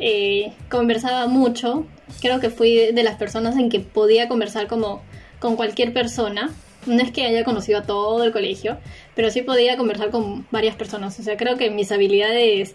eh, 0.00 0.52
conversaba 0.68 1.26
mucho, 1.26 1.86
creo 2.20 2.38
que 2.38 2.50
fui 2.50 2.92
de 2.92 3.02
las 3.02 3.16
personas 3.16 3.56
en 3.56 3.68
que 3.68 3.80
podía 3.80 4.28
conversar 4.28 4.68
como 4.68 5.02
con 5.40 5.56
cualquier 5.56 5.92
persona. 5.92 6.50
No 6.84 7.02
es 7.02 7.10
que 7.10 7.24
haya 7.24 7.42
conocido 7.42 7.80
a 7.80 7.82
todo 7.82 8.22
el 8.22 8.32
colegio, 8.32 8.78
pero 9.16 9.30
sí 9.30 9.42
podía 9.42 9.76
conversar 9.78 10.10
con 10.10 10.46
varias 10.52 10.76
personas. 10.76 11.18
O 11.18 11.22
sea, 11.22 11.36
creo 11.36 11.56
que 11.56 11.70
mis 11.70 11.90
habilidades 11.90 12.74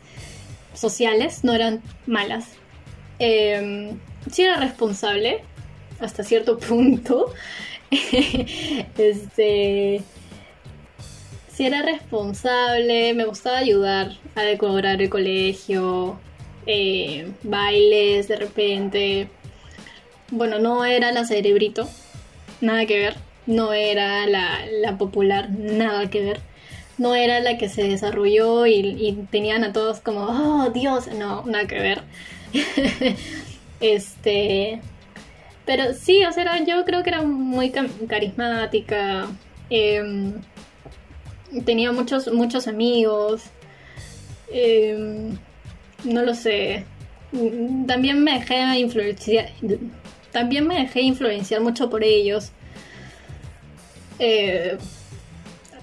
sociales 0.73 1.43
no 1.43 1.53
eran 1.53 1.81
malas. 2.07 2.47
Eh, 3.19 3.93
sí 4.29 4.41
era 4.41 4.57
responsable 4.57 5.43
hasta 5.99 6.23
cierto 6.23 6.57
punto. 6.67 7.31
este 8.97 10.01
sí 11.53 11.65
era 11.65 11.83
responsable, 11.83 13.13
me 13.13 13.25
gustaba 13.25 13.57
ayudar 13.57 14.17
a 14.35 14.41
decorar 14.41 15.01
el 15.01 15.09
colegio, 15.09 16.19
eh, 16.65 17.31
bailes 17.43 18.27
de 18.27 18.35
repente. 18.35 19.29
Bueno, 20.31 20.57
no 20.57 20.85
era 20.85 21.11
la 21.11 21.25
cerebrito, 21.25 21.87
nada 22.61 22.85
que 22.87 22.97
ver 22.97 23.30
no 23.45 23.73
era 23.73 24.25
la, 24.27 24.97
popular, 24.97 25.49
nada 25.51 26.09
que 26.09 26.21
ver. 26.21 26.39
No 26.97 27.15
era 27.15 27.39
la 27.39 27.57
que 27.57 27.69
se 27.69 27.83
desarrolló 27.83 28.67
y, 28.67 29.25
tenían 29.31 29.63
a 29.63 29.73
todos 29.73 29.99
como, 30.01 30.21
oh 30.21 30.69
Dios, 30.71 31.07
no, 31.07 31.43
nada 31.45 31.67
que 31.67 31.79
ver. 31.79 32.03
este. 33.79 34.81
Pero 35.65 35.93
sí, 35.93 36.23
o 36.25 36.31
sea, 36.31 36.63
yo 36.63 36.85
creo 36.85 37.03
que 37.03 37.09
era 37.09 37.21
muy 37.23 37.71
carismática. 38.07 39.27
Em, 39.69 40.33
tenía 41.65 41.91
muchos, 41.91 42.31
muchos 42.31 42.67
amigos. 42.67 43.43
Em, 44.51 45.37
no 46.03 46.23
lo 46.23 46.35
sé. 46.35 46.85
mm, 47.31 47.85
también 47.85 48.23
me 48.23 48.33
dejé 48.39 48.79
influenciar, 48.79 49.49
también 50.31 50.67
me 50.67 50.75
dejé 50.75 51.01
influenciar 51.01 51.61
mucho 51.61 51.89
por 51.89 52.03
ellos. 52.03 52.51
Eh, 54.23 54.77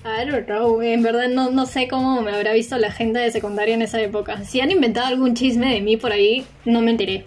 I 0.05 0.25
don't 0.25 0.47
know, 0.47 0.81
en 0.81 1.03
verdad 1.03 1.29
no, 1.29 1.51
no 1.51 1.67
sé 1.67 1.89
cómo 1.89 2.23
me 2.23 2.31
habrá 2.31 2.53
visto 2.53 2.79
la 2.79 2.93
gente 2.93 3.19
de 3.19 3.33
secundaria 3.33 3.75
en 3.75 3.83
esa 3.83 4.01
época. 4.01 4.45
Si 4.45 4.61
han 4.61 4.71
inventado 4.71 5.09
algún 5.09 5.35
chisme 5.35 5.75
de 5.75 5.81
mí 5.81 5.97
por 5.97 6.13
ahí, 6.13 6.47
no 6.65 6.81
me 6.81 6.93
enteré. 6.93 7.27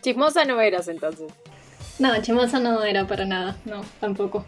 Chismosa 0.00 0.46
no 0.46 0.58
eras 0.62 0.88
entonces. 0.88 1.30
No, 1.98 2.16
chismosa 2.22 2.58
no 2.58 2.82
era 2.84 3.06
para 3.06 3.26
nada, 3.26 3.58
no, 3.66 3.82
tampoco. 4.00 4.46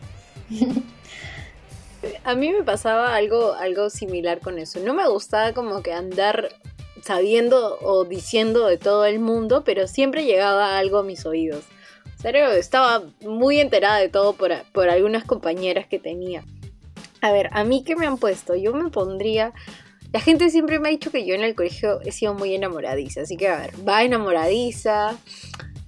A 2.25 2.35
mí 2.35 2.51
me 2.51 2.63
pasaba 2.63 3.15
algo, 3.15 3.53
algo 3.53 3.91
similar 3.91 4.41
con 4.41 4.59
eso. 4.59 4.81
No 4.81 4.95
me 4.95 5.07
gustaba 5.07 5.53
como 5.53 5.83
que 5.83 5.93
andar 5.93 6.49
sabiendo 7.03 7.79
o 7.83 8.05
diciendo 8.07 8.67
de 8.67 8.79
todo 8.79 9.05
el 9.05 9.21
mundo, 9.21 9.63
pero 9.63 9.87
siempre 9.87 10.25
llegaba 10.25 10.79
algo 10.79 10.99
a 10.99 11.05
mis 11.05 11.27
oídos. 11.27 11.65
O 12.23 12.31
sea, 12.31 12.55
estaba 12.55 13.03
muy 13.23 13.59
enterada 13.59 13.99
de 13.99 14.09
todo 14.09 14.35
por, 14.35 14.53
por 14.73 14.89
algunas 14.89 15.25
compañeras 15.25 15.89
que 15.89 15.99
tenía. 15.99 16.45
A 17.21 17.33
ver, 17.33 17.51
a 17.53 17.65
mí 17.65 17.83
qué 17.85 17.97
me 17.97 18.07
han 18.07 18.17
puesto, 18.17 18.55
yo 18.55 18.73
me 18.73 18.91
pondría... 18.91 19.53
La 20.13 20.21
gente 20.21 20.51
siempre 20.51 20.79
me 20.79 20.89
ha 20.89 20.91
dicho 20.91 21.11
que 21.11 21.27
yo 21.27 21.35
en 21.35 21.43
el 21.43 21.55
colegio 21.55 22.01
he 22.03 22.13
sido 22.13 22.35
muy 22.35 22.55
enamoradiza, 22.55 23.23
así 23.23 23.37
que 23.37 23.49
a 23.49 23.59
ver, 23.59 23.89
va 23.89 24.05
enamoradiza, 24.05 25.17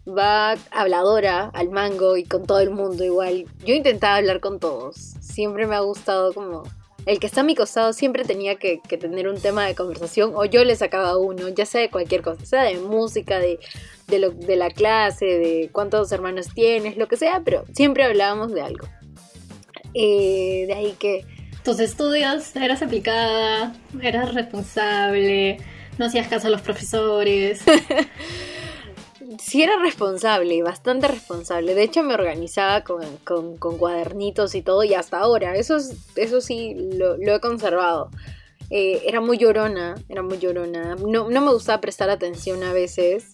va 0.09 0.57
habladora 0.71 1.51
al 1.53 1.71
mango 1.71 2.17
y 2.17 2.25
con 2.25 2.47
todo 2.47 2.61
el 2.61 2.71
mundo 2.71 3.05
igual. 3.05 3.45
Yo 3.65 3.75
intentaba 3.75 4.17
hablar 4.17 4.41
con 4.41 4.59
todos, 4.59 4.97
siempre 5.21 5.67
me 5.67 5.77
ha 5.77 5.81
gustado 5.81 6.33
como... 6.33 6.63
El 7.07 7.21
que 7.21 7.27
está 7.27 7.43
a 7.43 7.45
mi 7.45 7.55
costado 7.55 7.93
siempre 7.93 8.25
tenía 8.25 8.57
que, 8.57 8.81
tener 8.99 9.29
un 9.29 9.39
tema 9.39 9.67
de 9.67 9.75
conversación 9.75 10.33
o 10.35 10.47
yo 10.47 10.65
le 10.65 10.75
sacaba 10.75 11.19
uno, 11.19 11.51
ya 11.51 11.67
sea 11.67 11.83
de 11.83 11.91
cualquier 11.91 12.23
cosa, 12.23 12.47
sea 12.47 12.63
de 12.63 12.79
música, 12.79 13.39
de, 13.39 13.59
de, 14.07 14.19
lo, 14.19 14.31
de 14.31 14.57
la 14.57 14.71
clase, 14.71 15.27
de 15.27 15.71
cuántos 15.73 16.11
hermanos 16.13 16.49
tienes, 16.55 16.97
lo 16.97 17.09
que 17.09 17.17
sea, 17.17 17.43
pero 17.45 17.65
siempre 17.73 18.05
hablábamos 18.05 18.53
de 18.53 18.63
algo. 18.63 18.87
Eh, 19.95 20.65
de 20.67 20.75
ahí 20.75 20.95
que... 20.99 21.25
Tus 21.63 21.81
estudios, 21.81 22.55
eras 22.57 22.83
aplicada, 22.83 23.75
eras 24.03 24.35
responsable, 24.35 25.57
no 25.97 26.05
hacías 26.05 26.29
caso 26.29 26.49
a 26.49 26.51
los 26.51 26.61
profesores. 26.61 27.63
sí 29.39 29.63
era 29.63 29.79
responsable, 29.79 30.63
bastante 30.63 31.09
responsable. 31.09 31.75
De 31.75 31.83
hecho 31.83 32.03
me 32.03 32.15
organizaba 32.15 32.83
con, 32.83 33.05
con, 33.25 33.79
cuadernitos 33.79 34.55
y 34.55 34.63
todo 34.63 34.85
y 34.85 34.95
hasta 34.95 35.19
ahora. 35.19 35.57
Eso, 35.57 35.77
eso 36.17 36.41
sí 36.41 36.75
lo, 36.95 37.17
he 37.17 37.41
conservado. 37.41 38.11
Eh, 38.71 39.03
era 39.07 39.21
muy 39.21 39.39
llorona, 39.39 39.95
era 40.09 40.23
muy 40.23 40.39
llorona. 40.39 40.97
No, 40.97 41.31
no 41.31 41.41
me 41.41 41.53
gustaba 41.53 41.81
prestar 41.81 42.11
atención 42.11 42.63
a 42.63 42.73
veces 42.73 43.34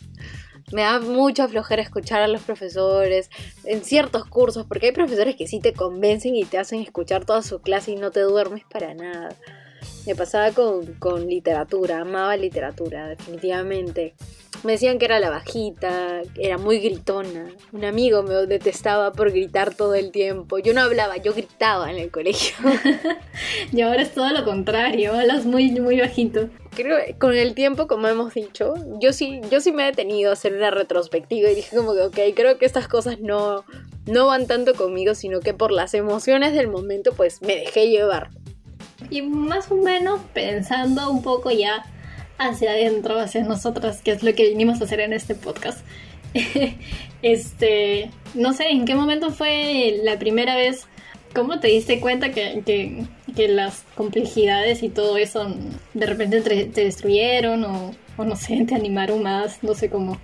me 0.73 0.83
da 0.83 1.00
mucha 1.00 1.49
flojera 1.49 1.83
escuchar 1.83 2.23
a 2.23 2.29
los 2.29 2.43
profesores 2.43 3.31
en 3.65 3.85
ciertos 3.85 4.25
cursos, 4.25 4.67
porque 4.67 4.87
hay 4.87 4.93
profesores 4.93 5.37
que 5.37 5.47
sí 5.47 5.61
te 5.61 5.73
convencen 5.73 6.37
y 6.37 6.45
te 6.45 6.59
hacen 6.59 6.81
escuchar 6.81 7.25
toda 7.25 7.43
su 7.43 7.61
clase 7.61 7.93
y 7.93 7.97
no 7.97 8.11
te 8.11 8.21
duermes 8.21 8.65
para 8.71 8.95
nada. 8.95 9.35
Me 10.07 10.15
pasaba 10.15 10.50
con, 10.53 10.95
con 10.95 11.27
literatura, 11.27 12.00
amaba 12.00 12.37
literatura, 12.37 13.09
definitivamente. 13.09 14.15
Me 14.62 14.73
decían 14.73 14.99
que 14.99 15.07
era 15.07 15.21
la 15.21 15.31
bajita, 15.31 16.23
era 16.37 16.59
muy 16.59 16.81
gritona. 16.81 17.50
Un 17.73 17.85
amigo 17.85 18.23
me 18.23 18.35
detestaba 18.47 19.12
por 19.12 19.31
gritar 19.31 19.75
todo 19.75 19.95
el 19.95 20.11
tiempo. 20.11 20.59
Yo 20.59 20.75
no 20.75 20.83
hablaba, 20.83 21.17
yo 21.17 21.33
gritaba 21.33 21.91
en 21.91 21.99
el 21.99 22.11
colegio. 22.11 22.57
y 23.73 23.81
ahora 23.81 24.03
es 24.03 24.12
todo 24.12 24.31
lo 24.31 24.45
contrario, 24.45 25.15
hablas 25.15 25.47
muy, 25.47 25.71
muy 25.81 26.00
bajito. 26.00 26.50
Creo 26.75 26.99
con 27.19 27.35
el 27.35 27.55
tiempo, 27.55 27.87
como 27.87 28.07
hemos 28.07 28.35
dicho, 28.35 28.75
yo 29.00 29.12
sí, 29.12 29.41
yo 29.50 29.61
sí 29.61 29.73
me 29.73 29.83
he 29.83 29.87
detenido 29.87 30.31
a 30.31 30.35
hacer 30.35 30.55
una 30.55 30.71
retrospectiva 30.71 31.50
y 31.50 31.57
dije 31.57 31.77
como 31.77 31.95
que, 31.95 32.03
ok, 32.03 32.35
creo 32.35 32.59
que 32.59 32.67
estas 32.67 32.87
cosas 32.87 33.19
no, 33.21 33.65
no 34.07 34.27
van 34.27 34.47
tanto 34.47 34.75
conmigo, 34.75 35.15
sino 35.15 35.41
que 35.41 35.53
por 35.53 35.73
las 35.73 35.95
emociones 35.95 36.55
del 36.55 36.69
momento, 36.69 37.12
pues 37.12 37.43
me 37.43 37.57
dejé 37.57 37.89
llevar. 37.89 38.31
Y 39.11 39.23
más 39.23 39.71
o 39.71 39.77
menos 39.77 40.21
pensando 40.33 41.11
un 41.11 41.23
poco 41.23 41.50
ya 41.50 41.85
hacia 42.39 42.71
adentro, 42.71 43.19
hacia 43.19 43.43
nosotras, 43.43 44.00
que 44.03 44.12
es 44.12 44.23
lo 44.23 44.33
que 44.35 44.49
vinimos 44.49 44.81
a 44.81 44.85
hacer 44.85 45.00
en 45.00 45.12
este 45.12 45.35
podcast. 45.35 45.85
este, 47.23 48.11
no 48.35 48.53
sé, 48.53 48.71
¿en 48.71 48.85
qué 48.85 48.95
momento 48.95 49.31
fue 49.31 50.00
la 50.03 50.19
primera 50.19 50.57
vez? 50.57 50.87
¿Cómo 51.35 51.61
te 51.61 51.69
diste 51.69 52.01
cuenta 52.01 52.33
que, 52.33 52.63
que, 53.37 53.49
las 53.49 53.85
complejidades 53.95 54.83
y 54.83 54.89
todo 54.89 55.17
eso 55.17 55.47
de 55.95 56.07
repente 56.07 56.41
te, 56.41 56.65
te 56.65 56.85
destruyeron 56.85 57.65
o, 57.65 57.95
o, 58.17 58.25
no 58.25 58.35
sé, 58.37 58.65
te 58.67 58.75
animaron 58.75 59.23
más? 59.23 59.63
No 59.63 59.75
sé 59.75 59.91
cómo. 59.91 60.19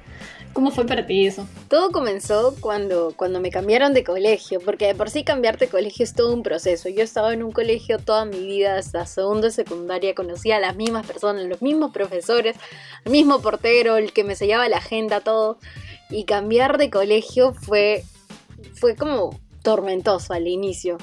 ¿Cómo 0.56 0.70
fue 0.70 0.86
para 0.86 1.06
ti 1.06 1.26
eso? 1.26 1.46
Todo 1.68 1.90
comenzó 1.90 2.56
cuando, 2.60 3.12
cuando 3.14 3.40
me 3.40 3.50
cambiaron 3.50 3.92
de 3.92 4.02
colegio, 4.02 4.58
porque 4.58 4.86
de 4.86 4.94
por 4.94 5.10
sí 5.10 5.22
cambiarte 5.22 5.66
de 5.66 5.70
colegio 5.70 6.02
es 6.02 6.14
todo 6.14 6.32
un 6.32 6.42
proceso. 6.42 6.88
Yo 6.88 7.02
estaba 7.02 7.34
en 7.34 7.42
un 7.42 7.52
colegio 7.52 7.98
toda 7.98 8.24
mi 8.24 8.38
vida, 8.38 8.76
hasta 8.76 9.04
segundo 9.04 9.48
de 9.48 9.50
secundaria, 9.50 10.14
conocía 10.14 10.56
a 10.56 10.60
las 10.60 10.74
mismas 10.74 11.06
personas, 11.06 11.44
los 11.44 11.60
mismos 11.60 11.92
profesores, 11.92 12.56
el 13.04 13.12
mismo 13.12 13.42
portero, 13.42 13.98
el 13.98 14.14
que 14.14 14.24
me 14.24 14.34
sellaba 14.34 14.66
la 14.70 14.78
agenda, 14.78 15.20
todo. 15.20 15.58
Y 16.08 16.24
cambiar 16.24 16.78
de 16.78 16.88
colegio 16.88 17.52
fue, 17.52 18.02
fue 18.76 18.96
como 18.96 19.38
tormentoso 19.66 20.32
al 20.32 20.46
inicio. 20.46 20.96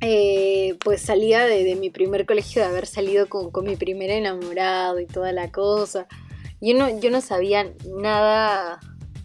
Eh, 0.00 0.76
pues 0.84 1.02
salía 1.02 1.46
de, 1.46 1.74
mi 1.74 1.90
primer 1.90 2.24
colegio 2.24 2.62
de 2.62 2.68
haber 2.68 2.86
salido 2.86 3.28
con, 3.28 3.64
mi 3.64 3.74
primer 3.74 4.10
enamorado 4.10 5.00
y 5.00 5.06
toda 5.06 5.32
la 5.32 5.50
cosa 5.50 6.06
yo 6.60 6.74
no, 6.74 7.00
yo 7.00 7.10
no 7.10 7.20
sabía 7.20 7.72
nada, 7.96 8.78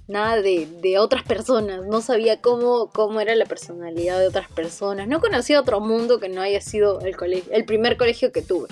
nada 0.08 0.42
de, 0.42 0.98
otras 0.98 1.24
personas, 1.24 1.86
no 1.86 2.02
sabía 2.02 2.42
cómo, 2.42 2.90
cómo 2.90 3.22
era 3.22 3.36
la 3.36 3.46
personalidad 3.46 4.20
de 4.20 4.28
otras 4.28 4.50
personas, 4.50 5.08
no 5.08 5.20
conocía 5.20 5.60
otro 5.60 5.80
mundo 5.80 6.20
que 6.20 6.28
no 6.28 6.42
haya 6.42 6.62
sido 6.62 7.00
el, 7.02 7.16
colegio, 7.16 7.54
el 7.54 7.66
primer 7.66 7.96
colegio 7.96 8.32
que 8.32 8.42
tuve. 8.42 8.70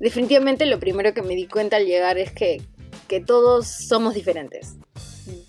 Definitivamente 0.00 0.66
lo 0.66 0.80
primero 0.80 1.14
que 1.14 1.22
me 1.22 1.36
di 1.36 1.46
cuenta 1.46 1.76
al 1.76 1.86
llegar 1.86 2.18
es 2.18 2.32
que, 2.32 2.60
que 3.06 3.20
todos 3.20 3.68
somos 3.68 4.14
diferentes. 4.14 4.76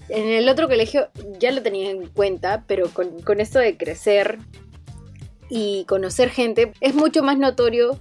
En 0.10 0.28
el 0.30 0.50
otro 0.50 0.68
colegio 0.68 1.10
ya 1.39 1.51
lo 1.51 1.62
tenía 1.62 1.92
en 1.92 2.08
cuenta, 2.08 2.63
pero 2.68 2.89
con, 2.89 3.22
con 3.22 3.39
esto 3.39 3.60
de 3.60 3.78
crecer 3.78 4.39
y 5.50 5.86
conocer 5.86 6.30
gente 6.30 6.74
es 6.82 6.94
mucho 6.94 7.24
más 7.24 7.38
notorio 7.38 7.98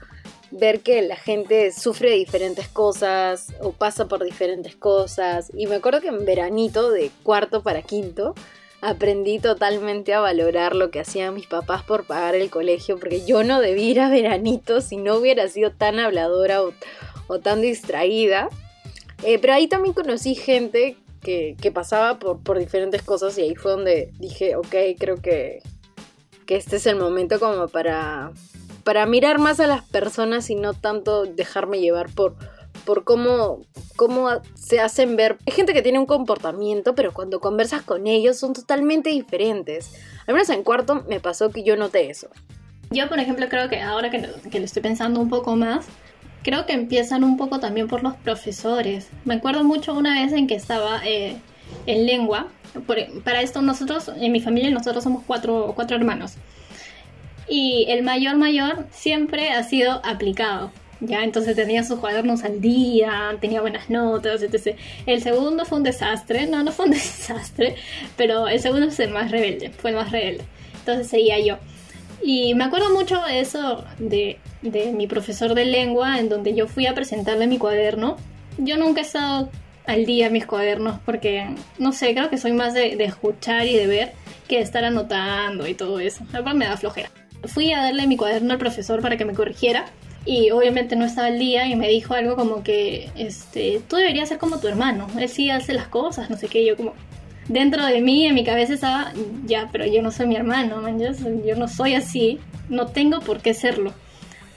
ver 0.51 0.81
que 0.81 1.03
la 1.03 1.17
gente 1.17 1.73
sufre 1.73 2.13
diferentes 2.13 2.69
cosas 2.69 3.55
o 3.61 3.73
pasa 3.73 4.09
por 4.09 4.25
diferentes 4.25 4.77
cosas. 4.77 5.51
Y 5.55 5.67
me 5.67 5.77
acuerdo 5.77 6.01
que 6.01 6.09
en 6.09 6.25
veranito, 6.25 6.91
de 6.91 7.11
cuarto 7.23 7.63
para 7.63 7.83
quinto, 7.83 8.35
aprendí 8.81 9.39
totalmente 9.39 10.15
a 10.15 10.21
valorar 10.21 10.75
lo 10.75 10.91
que 10.91 11.01
hacían 11.01 11.35
mis 11.35 11.47
papás 11.47 11.83
por 11.83 12.05
pagar 12.05 12.35
el 12.35 12.51
colegio, 12.51 12.99
porque 12.99 13.25
yo 13.25 13.43
no 13.45 13.61
debía 13.61 13.91
ir 13.91 14.01
a 14.01 14.09
veranito 14.09 14.81
si 14.81 14.97
no 14.97 15.17
hubiera 15.17 15.49
sido 15.49 15.73
tan 15.73 15.99
habladora 15.99 16.63
o, 16.63 17.39
tan 17.41 17.61
distraída. 17.61 18.49
Eh, 19.25 19.39
pero 19.39 19.55
ahí 19.55 19.67
también 19.67 19.95
conocí 19.95 20.35
gente 20.35 20.97
que, 21.61 21.71
pasaba 21.73 22.19
por, 22.19 22.43
por, 22.43 22.59
diferentes 22.59 23.03
cosas 23.03 23.37
y 23.37 23.43
ahí 23.43 23.55
fue 23.55 23.73
donde 23.73 24.13
dije, 24.19 24.57
ok, 24.57 24.75
creo 24.99 25.17
que, 25.17 25.61
que 26.47 26.57
este 26.57 26.77
es 26.77 26.87
el 26.87 26.97
momento 26.97 27.39
como 27.39 27.69
para, 27.69 28.33
para 28.83 29.05
mirar 29.05 29.39
más 29.39 29.61
a 29.61 29.67
las 29.67 29.85
personas 29.85 30.49
y 30.49 30.55
no 30.55 30.73
tanto 30.73 31.25
dejarme 31.25 31.81
llevar 31.81 32.09
por, 32.15 32.35
por 32.87 33.05
cómo, 33.05 33.61
cómo 33.97 34.31
se 34.55 34.81
hacen 34.81 35.17
ver. 35.17 35.37
Hay 35.47 35.53
gente 35.53 35.75
que 35.75 35.83
tiene 35.83 35.99
un 35.99 36.07
comportamiento, 36.07 36.95
pero 36.95 37.13
cuando 37.13 37.41
conversas 37.41 37.83
con 37.83 38.07
ellos 38.07 38.39
son 38.39 38.55
totalmente 38.55 39.11
diferentes. 39.11 39.95
Al 40.27 40.35
menos 40.35 40.49
en 40.49 40.63
cuarto 40.63 41.05
me 41.09 41.21
pasó 41.21 41.51
que 41.51 41.63
yo 41.63 41.77
noté 41.77 42.09
eso. 42.09 42.29
Yo, 42.91 43.07
por 43.11 43.19
ejemplo, 43.19 43.47
creo 43.51 43.69
que 43.69 43.83
ahora 43.83 44.11
que, 44.11 44.27
que 44.51 44.59
lo 44.61 44.65
estoy 44.65 44.81
pensando 44.81 45.21
un 45.21 45.29
poco 45.29 45.57
más, 45.57 45.87
creo 46.43 46.67
que 46.67 46.73
empiezan 46.73 47.25
un 47.25 47.37
poco 47.37 47.61
también 47.61 47.89
por 47.89 48.03
los 48.03 48.15
profesores. 48.17 49.09
Me 49.25 49.35
acuerdo 49.35 49.65
mucho 49.65 49.95
una 49.95 50.23
vez 50.23 50.33
en 50.33 50.47
que 50.47 50.55
estaba 50.55 51.01
eh, 51.05 51.37
en 51.87 52.07
lengua. 52.07 52.49
para 53.25 53.43
esto 53.43 53.63
nosotros, 53.63 54.11
en 54.17 54.33
mi 54.33 54.41
familia, 54.41 54.71
nosotros 54.71 55.05
somos 55.05 55.23
cuatro, 55.27 55.73
cuatro 55.75 55.97
hermanos 55.97 56.37
y 57.49 57.87
el 57.89 58.03
mayor 58.03 58.37
mayor 58.37 58.87
siempre 58.93 59.51
ha 59.51 59.63
sido 59.63 60.01
aplicado. 60.05 60.71
Ya, 61.01 61.23
entonces 61.23 61.55
tenía 61.55 61.85
sus 61.85 62.01
cuadernos 62.01 62.43
al 62.43 62.61
día, 62.61 63.37
tenía 63.41 63.61
buenas 63.61 63.89
notas, 63.89 64.43
etc. 64.43 64.77
El 65.07 65.23
segundo 65.23 65.65
fue 65.65 65.79
un 65.79 65.85
desastre, 65.85 66.47
no, 66.47 66.63
no 66.65 66.73
fue 66.73 66.87
un 66.87 66.91
desastre, 66.93 67.77
pero 68.17 68.49
el 68.49 68.61
segundo 68.61 68.91
fue 68.91 69.05
el 69.05 69.13
más 69.13 69.31
rebelde, 69.31 69.71
fue 69.71 69.91
el 69.91 69.97
más 69.97 70.11
rebelde. 70.11 70.45
Entonces 70.81 71.09
seguía 71.09 71.39
yo. 71.39 71.59
Y 72.23 72.55
me 72.55 72.65
acuerdo 72.65 72.93
mucho 72.93 73.21
de 73.23 73.41
eso 73.41 73.85
de, 73.99 74.39
de 74.63 74.93
mi 74.93 75.07
profesor 75.07 75.55
de 75.55 75.65
lengua, 75.65 76.19
en 76.19 76.29
donde 76.29 76.55
yo 76.55 76.67
fui 76.67 76.87
a 76.87 76.95
presentarle 76.95 77.47
mi 77.47 77.59
cuaderno. 77.59 78.17
Yo 78.59 78.77
nunca 78.77 79.01
he 79.01 79.05
estado 79.05 79.51
al 79.87 80.05
día 80.05 80.29
mis 80.29 80.47
cuadernos 80.47 80.99
porque, 81.07 81.47
no 81.79 81.93
sé, 81.93 82.15
creo 82.15 82.29
que 82.29 82.39
soy 82.39 82.53
más 82.53 82.75
de, 82.75 82.97
de 82.97 83.05
escuchar 83.05 83.67
y 83.67 83.75
de 83.75 83.87
ver 83.87 84.13
que 84.49 84.57
de 84.57 84.63
estar 84.63 84.85
anotando 84.85 85.67
y 85.67 85.75
todo 85.75 86.01
eso. 86.01 86.25
Además 86.33 86.55
me 86.57 86.67
da 86.67 86.77
flojera 86.77 87.11
fui 87.47 87.73
a 87.73 87.83
darle 87.83 88.07
mi 88.07 88.17
cuaderno 88.17 88.53
al 88.53 88.59
profesor 88.59 89.01
para 89.01 89.17
que 89.17 89.25
me 89.25 89.35
corrigiera 89.35 89.87
y 90.25 90.51
obviamente 90.51 90.97
no 90.97 91.05
estaba 91.05 91.29
el 91.29 91.39
día 91.39 91.67
y 91.69 91.77
me 91.77 91.89
dijo 91.89 92.15
algo 92.15 92.37
como 92.37 92.63
que 92.63 93.11
este 93.15 93.81
tú 93.89 93.97
deberías 93.97 94.29
ser 94.29 94.39
como 94.39 94.59
tu 94.59 94.69
hermano 94.69 95.07
él 95.19 95.29
sí 95.29 95.51
hace 95.51 95.73
las 95.73 95.89
cosas 95.89 96.29
no 96.29 96.37
sé 96.37 96.49
qué 96.49 96.67
yo 96.67 96.77
como 96.77 96.95
dentro 97.49 97.85
de 97.87 98.01
mí 98.01 98.27
en 98.27 98.35
mi 98.35 98.45
cabeza 98.45 98.75
estaba 98.75 99.13
ya 99.45 99.69
pero 99.73 99.87
yo 99.87 100.03
no 100.03 100.11
soy 100.11 100.27
mi 100.27 100.37
hermano 100.37 100.81
man, 100.81 100.99
yo, 101.01 101.09
yo 101.45 101.57
no 101.57 101.69
soy 101.69 101.95
así 101.95 102.39
no 102.69 102.87
tengo 102.87 103.21
por 103.21 103.41
qué 103.41 103.55
serlo. 103.55 103.93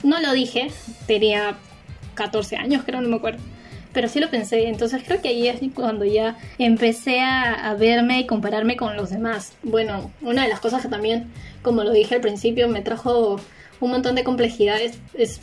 No 0.02 0.20
lo 0.20 0.32
dije 0.32 0.70
tenía 1.06 1.56
14 2.14 2.56
años 2.56 2.82
creo 2.84 3.00
no 3.00 3.08
me 3.08 3.16
acuerdo 3.16 3.42
pero 3.92 4.08
sí 4.08 4.20
lo 4.20 4.30
pensé. 4.30 4.68
Entonces 4.68 5.02
creo 5.04 5.20
que 5.20 5.28
ahí 5.28 5.48
es 5.48 5.60
cuando 5.74 6.06
ya 6.06 6.38
empecé 6.56 7.20
a, 7.20 7.70
a 7.70 7.74
verme 7.74 8.20
y 8.20 8.26
compararme 8.26 8.74
con 8.76 8.96
los 8.96 9.10
demás. 9.10 9.52
Bueno 9.62 10.10
una 10.20 10.44
de 10.44 10.48
las 10.48 10.60
cosas 10.60 10.82
que 10.82 10.88
también 10.88 11.30
como 11.62 11.84
lo 11.84 11.92
dije 11.92 12.14
al 12.14 12.20
principio 12.20 12.68
me 12.68 12.82
trajo 12.82 13.40
un 13.80 13.90
montón 13.90 14.14
de 14.14 14.24
complejidades 14.24 14.98
es 15.14 15.40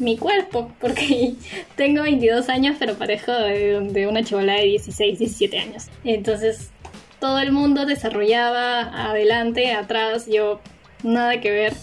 mi 0.00 0.16
cuerpo, 0.16 0.72
porque 0.80 1.34
tengo 1.76 2.02
22 2.02 2.48
años, 2.48 2.76
pero 2.78 2.94
parejo 2.94 3.32
de, 3.32 3.80
de 3.80 4.06
una 4.06 4.24
chivola 4.24 4.54
de 4.54 4.64
16, 4.64 5.18
17 5.18 5.58
años. 5.58 5.88
Entonces, 6.04 6.70
todo 7.20 7.38
el 7.38 7.52
mundo 7.52 7.86
desarrollaba 7.86 9.08
adelante, 9.08 9.72
atrás, 9.72 10.26
yo 10.26 10.60
nada 11.02 11.40
que 11.40 11.50
ver. 11.50 11.74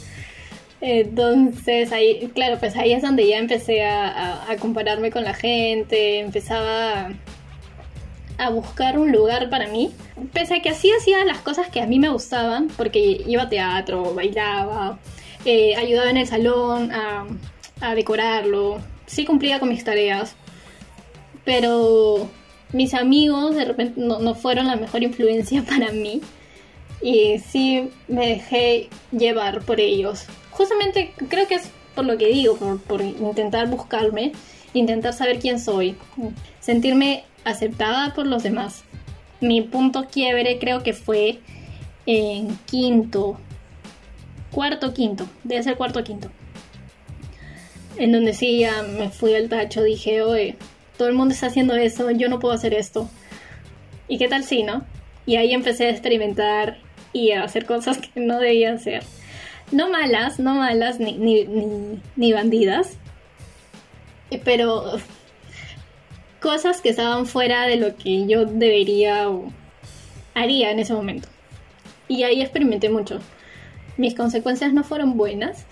Entonces, 0.81 1.91
ahí, 1.91 2.29
claro, 2.35 2.59
pues 2.59 2.75
ahí 2.75 2.93
es 2.93 3.01
donde 3.01 3.27
ya 3.27 3.37
empecé 3.37 3.83
a, 3.85 4.51
a, 4.51 4.57
compararme 4.57 5.11
con 5.11 5.23
la 5.23 5.33
gente, 5.33 6.19
empezaba 6.19 7.07
a, 7.07 7.09
a 8.37 8.49
buscar 8.49 8.99
un 8.99 9.11
lugar 9.11 9.49
para 9.49 9.67
mí. 9.67 9.91
Pese 10.33 10.55
a 10.55 10.61
que 10.61 10.69
así 10.69 10.91
hacía 10.91 11.25
las 11.25 11.39
cosas 11.39 11.69
que 11.69 11.81
a 11.81 11.87
mí 11.87 11.99
me 11.99 12.09
gustaban, 12.09 12.67
porque 12.67 13.23
iba 13.25 13.43
a 13.43 13.49
teatro, 13.49 14.13
bailaba, 14.13 14.99
eh, 15.45 15.75
ayudaba 15.75 16.09
en 16.09 16.17
el 16.17 16.27
salón 16.27 16.91
a, 16.91 17.25
a 17.81 17.95
decorarlo, 17.95 18.79
sí 19.07 19.25
cumplía 19.25 19.59
con 19.59 19.69
mis 19.69 19.83
tareas, 19.83 20.35
pero 21.43 22.29
mis 22.73 22.93
amigos 22.93 23.55
de 23.55 23.65
repente 23.65 23.99
no, 23.99 24.19
no, 24.19 24.35
fueron 24.35 24.67
la 24.67 24.75
mejor 24.75 25.03
influencia 25.03 25.63
para 25.69 25.91
mí 25.91 26.21
y 27.01 27.39
sí 27.39 27.89
me 28.07 28.27
dejé 28.27 28.89
llevar 29.11 29.61
por 29.61 29.79
ellos. 29.79 30.25
Justamente 30.51 31.13
creo 31.29 31.47
que 31.47 31.55
es 31.55 31.69
por 31.95 32.05
lo 32.05 32.17
que 32.17 32.27
digo, 32.27 32.57
por, 32.57 32.79
por 32.81 33.01
intentar 33.01 33.67
buscarme, 33.69 34.33
intentar 34.73 35.13
saber 35.13 35.39
quién 35.39 35.59
soy, 35.59 35.95
sentirme 36.59 37.23
aceptada 37.43 38.13
por 38.13 38.27
los 38.27 38.43
demás. 38.43 38.83
Mi 39.41 39.61
punto 39.61 40.07
quiebre 40.11 40.59
creo 40.59 40.83
que 40.83 40.93
fue 40.93 41.39
en 42.05 42.57
quinto, 42.65 43.39
cuarto, 44.51 44.93
quinto, 44.93 45.27
debe 45.43 45.63
ser 45.63 45.75
cuarto, 45.75 46.03
quinto. 46.03 46.29
En 47.97 48.11
donde 48.11 48.33
sí 48.33 48.59
ya 48.59 48.83
me 48.83 49.09
fui 49.09 49.33
al 49.33 49.49
tacho, 49.49 49.83
dije, 49.83 50.21
oye, 50.21 50.55
todo 50.97 51.07
el 51.07 51.13
mundo 51.13 51.33
está 51.33 51.47
haciendo 51.47 51.75
eso, 51.75 52.11
yo 52.11 52.29
no 52.29 52.39
puedo 52.39 52.53
hacer 52.53 52.73
esto. 52.73 53.09
¿Y 54.07 54.17
qué 54.17 54.27
tal 54.27 54.43
si, 54.43 54.63
no? 54.63 54.85
Y 55.25 55.35
ahí 55.35 55.53
empecé 55.53 55.87
a 55.87 55.89
experimentar 55.91 56.77
y 57.13 57.31
a 57.31 57.43
hacer 57.43 57.65
cosas 57.65 57.97
que 57.97 58.19
no 58.19 58.39
debía 58.39 58.73
hacer. 58.73 59.03
No 59.71 59.89
malas, 59.89 60.39
no 60.39 60.55
malas, 60.55 60.99
ni, 60.99 61.13
ni, 61.13 61.45
ni, 61.45 61.99
ni 62.15 62.33
bandidas, 62.33 62.97
pero 64.43 64.97
cosas 66.39 66.81
que 66.81 66.89
estaban 66.89 67.25
fuera 67.25 67.67
de 67.67 67.77
lo 67.77 67.95
que 67.95 68.27
yo 68.27 68.45
debería 68.45 69.29
o 69.29 69.51
haría 70.33 70.71
en 70.71 70.79
ese 70.79 70.93
momento. 70.93 71.27
Y 72.07 72.23
ahí 72.23 72.41
experimenté 72.41 72.89
mucho. 72.89 73.19
Mis 73.97 74.15
consecuencias 74.15 74.73
no 74.73 74.83
fueron 74.83 75.17
buenas, 75.17 75.65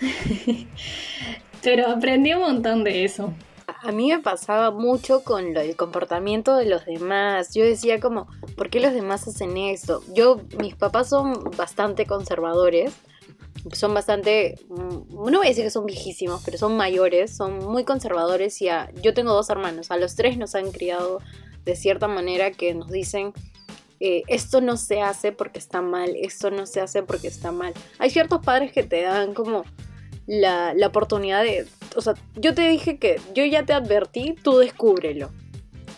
pero 1.63 1.88
aprendí 1.88 2.34
un 2.34 2.41
montón 2.41 2.84
de 2.84 3.06
eso. 3.06 3.34
A 3.67 3.91
mí 3.91 4.12
me 4.12 4.19
pasaba 4.19 4.71
mucho 4.71 5.23
con 5.23 5.58
el 5.58 5.75
comportamiento 5.75 6.56
de 6.56 6.65
los 6.65 6.86
demás. 6.86 7.54
Yo 7.54 7.63
decía 7.63 7.99
como, 7.99 8.28
¿por 8.56 8.69
qué 8.69 8.80
los 8.80 8.93
demás 8.93 9.28
hacen 9.28 9.58
esto? 9.58 10.04
Yo, 10.13 10.41
mis 10.60 10.75
papás 10.75 11.10
son 11.10 11.51
bastante 11.58 12.06
conservadores. 12.06 12.93
Son 13.73 13.93
bastante, 13.93 14.60
mm, 14.69 15.32
no 15.32 15.39
voy 15.39 15.47
a 15.47 15.49
decir 15.49 15.63
que 15.63 15.71
son 15.71 15.88
viejísimos, 15.88 16.43
pero 16.45 16.58
son 16.58 16.78
mayores, 16.78 17.36
son 17.36 17.58
muy 17.60 17.84
conservadores 17.84 18.62
y 18.62 18.69
a, 18.69 18.91
yo 19.01 19.15
tengo 19.15 19.34
dos 19.34 19.49
hermanos, 19.49 19.89
a 19.89 19.97
los 19.97 20.15
tres 20.15 20.38
nos 20.38 20.54
han 20.54 20.71
criado 20.71 21.19
de 21.63 21.75
cierta 21.75 22.08
manera 22.08 22.51
que 22.51 22.75
nos 22.75 22.91
dicen, 22.91 23.34
eh, 23.99 24.23
esto 24.28 24.62
no 24.62 24.78
se 24.78 25.01
hace 25.01 25.32
porque 25.32 25.60
está 25.60 25.82
mal, 25.82 26.15
esto 26.15 26.51
no 26.51 26.65
se 26.65 26.82
hace 26.82 27.01
porque 27.01 27.28
está 27.28 27.51
mal. 27.51 27.73
Hay 27.97 28.10
ciertos 28.10 28.43
padres 28.45 28.71
que 28.71 28.84
te 28.84 29.01
dan 29.01 29.34
como 29.34 29.63
la, 30.28 30.75
oportunidad 30.86 31.43
de... 31.43 31.65
O 31.95 32.01
sea, 32.01 32.13
yo 32.36 32.53
te 32.53 32.67
dije 32.67 32.97
que 32.97 33.19
yo 33.34 33.45
ya 33.45 33.65
te 33.65 33.73
advertí, 33.73 34.36
tú 34.41 34.58
descúbrelo. 34.58 35.31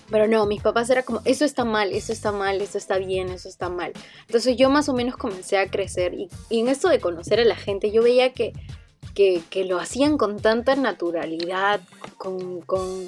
Pero 0.10 0.28
no, 0.28 0.46
mis 0.46 0.62
papás 0.62 0.90
era 0.90 1.04
como, 1.04 1.22
eso 1.26 1.44
está 1.44 1.66
mal, 1.66 1.92
eso 1.92 2.14
está 2.14 2.32
mal, 2.32 2.62
eso 2.62 2.78
está 2.78 2.98
bien, 2.98 3.30
eso 3.30 3.50
está 3.50 3.70
mal. 3.70 3.92
Entonces 4.22 4.56
yo 4.56 4.70
más 4.70 4.88
o 4.88 4.94
menos 4.94 5.18
comencé 5.18 5.58
a 5.58 5.70
crecer 5.70 6.14
y, 6.14 6.30
en 6.50 6.70
esto 6.70 6.88
de 6.88 7.00
conocer 7.00 7.40
a 7.40 7.46
la 7.46 7.58
gente 7.58 7.92
yo 7.92 8.04
veía 8.04 8.32
que, 8.32 8.54
que, 9.14 9.42
que 9.50 9.66
lo 9.66 9.80
hacían 9.80 10.18
con 10.18 10.40
tanta 10.40 10.76
naturalidad, 10.76 11.82
con, 12.18 12.62
con, 12.62 13.08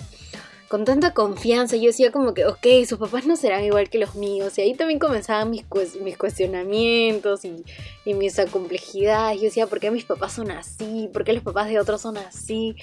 con 0.69 0.85
tanta 0.85 1.13
confianza. 1.13 1.75
Yo 1.75 1.87
decía 1.87 2.11
como 2.11 2.33
que, 2.33 2.45
ok, 2.45 2.65
sus 2.87 2.99
papás 2.99 3.25
no 3.25 3.35
serán 3.35 3.63
igual 3.63 3.89
que 3.89 3.97
los 3.97 4.15
míos. 4.15 4.57
Y 4.57 4.61
ahí 4.61 4.75
también 4.75 4.99
comenzaban 4.99 5.49
mis, 5.49 5.65
mis 6.01 6.17
cuestionamientos 6.17 7.43
y, 7.43 7.65
mis 8.13 8.39
complejidades. 8.51 9.39
Yo 9.39 9.45
decía, 9.45 9.67
¿por 9.67 9.79
qué 9.79 9.91
mis 9.91 10.05
papás 10.05 10.33
son 10.33 10.51
así? 10.51 11.09
¿Por 11.11 11.23
qué 11.23 11.33
los 11.33 11.43
papás 11.43 11.67
de 11.69 11.79
otros 11.79 12.01
son 12.01 12.17
así? 12.17 12.75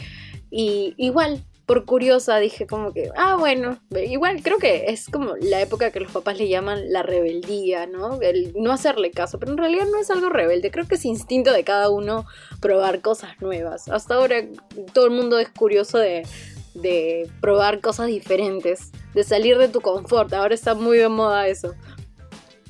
Y 0.50 0.94
igual, 0.96 1.44
por 1.64 1.84
curiosa, 1.84 2.38
dije 2.38 2.66
como 2.66 2.92
que, 2.92 3.10
ah, 3.16 3.36
bueno, 3.36 3.78
igual 4.04 4.42
creo 4.42 4.58
que 4.58 4.86
es 4.88 5.08
como 5.08 5.36
la 5.36 5.60
época 5.60 5.92
que 5.92 6.00
los 6.00 6.10
papás 6.10 6.38
le 6.38 6.48
llaman 6.48 6.92
la 6.92 7.04
rebeldía, 7.04 7.86
¿no? 7.86 8.20
El 8.20 8.52
no 8.56 8.72
hacerle 8.72 9.12
caso, 9.12 9.38
pero 9.38 9.52
en 9.52 9.58
realidad 9.58 9.86
no 9.92 9.98
es 9.98 10.10
algo 10.10 10.28
rebelde, 10.28 10.70
creo 10.70 10.86
que 10.88 10.94
es 10.96 11.04
instinto 11.04 11.52
de 11.52 11.64
cada 11.64 11.90
uno 11.90 12.24
probar 12.60 13.00
cosas 13.00 13.40
nuevas. 13.40 13.88
Hasta 13.88 14.14
ahora 14.14 14.44
todo 14.92 15.06
el 15.06 15.12
mundo 15.12 15.38
es 15.40 15.48
curioso 15.50 15.98
de, 15.98 16.24
de 16.80 17.28
probar 17.40 17.80
cosas 17.80 18.08
diferentes, 18.08 18.90
de 19.14 19.24
salir 19.24 19.58
de 19.58 19.68
tu 19.68 19.80
confort. 19.80 20.32
Ahora 20.32 20.54
está 20.54 20.74
muy 20.74 20.98
de 20.98 21.08
moda 21.08 21.48
eso. 21.48 21.74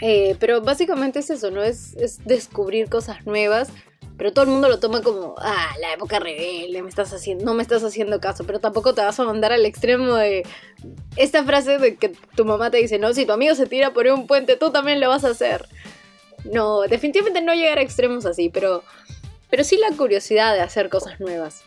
Eh, 0.00 0.36
pero 0.38 0.60
básicamente 0.60 1.20
es 1.20 1.30
eso, 1.30 1.50
¿no? 1.50 1.62
Es, 1.62 1.94
es, 1.96 2.24
descubrir 2.24 2.88
cosas 2.88 3.24
nuevas. 3.26 3.68
Pero 4.16 4.32
todo 4.32 4.46
el 4.46 4.50
mundo 4.50 4.68
lo 4.70 4.80
toma 4.80 5.02
como, 5.02 5.34
ah, 5.38 5.74
la 5.78 5.92
época 5.92 6.18
rebelde, 6.18 6.82
me 6.82 6.88
estás 6.88 7.12
haciendo, 7.12 7.44
no 7.44 7.52
me 7.52 7.62
estás 7.62 7.84
haciendo 7.84 8.18
caso. 8.18 8.44
Pero 8.44 8.60
tampoco 8.60 8.94
te 8.94 9.02
vas 9.02 9.20
a 9.20 9.24
mandar 9.24 9.52
al 9.52 9.66
extremo 9.66 10.14
de 10.14 10.42
esta 11.16 11.44
frase 11.44 11.78
de 11.78 11.96
que 11.96 12.12
tu 12.34 12.46
mamá 12.46 12.70
te 12.70 12.78
dice, 12.78 12.98
no, 12.98 13.12
si 13.12 13.26
tu 13.26 13.32
amigo 13.32 13.54
se 13.54 13.66
tira 13.66 13.92
por 13.92 14.06
un 14.06 14.26
puente, 14.26 14.56
tú 14.56 14.70
también 14.70 15.00
lo 15.00 15.10
vas 15.10 15.24
a 15.24 15.30
hacer. 15.30 15.66
No, 16.44 16.82
definitivamente 16.82 17.42
no 17.42 17.52
llegar 17.52 17.78
a 17.78 17.82
extremos 17.82 18.24
así, 18.24 18.48
pero, 18.48 18.82
pero 19.50 19.64
sí 19.64 19.76
la 19.76 19.94
curiosidad 19.94 20.54
de 20.54 20.60
hacer 20.60 20.88
cosas 20.88 21.20
nuevas. 21.20 21.65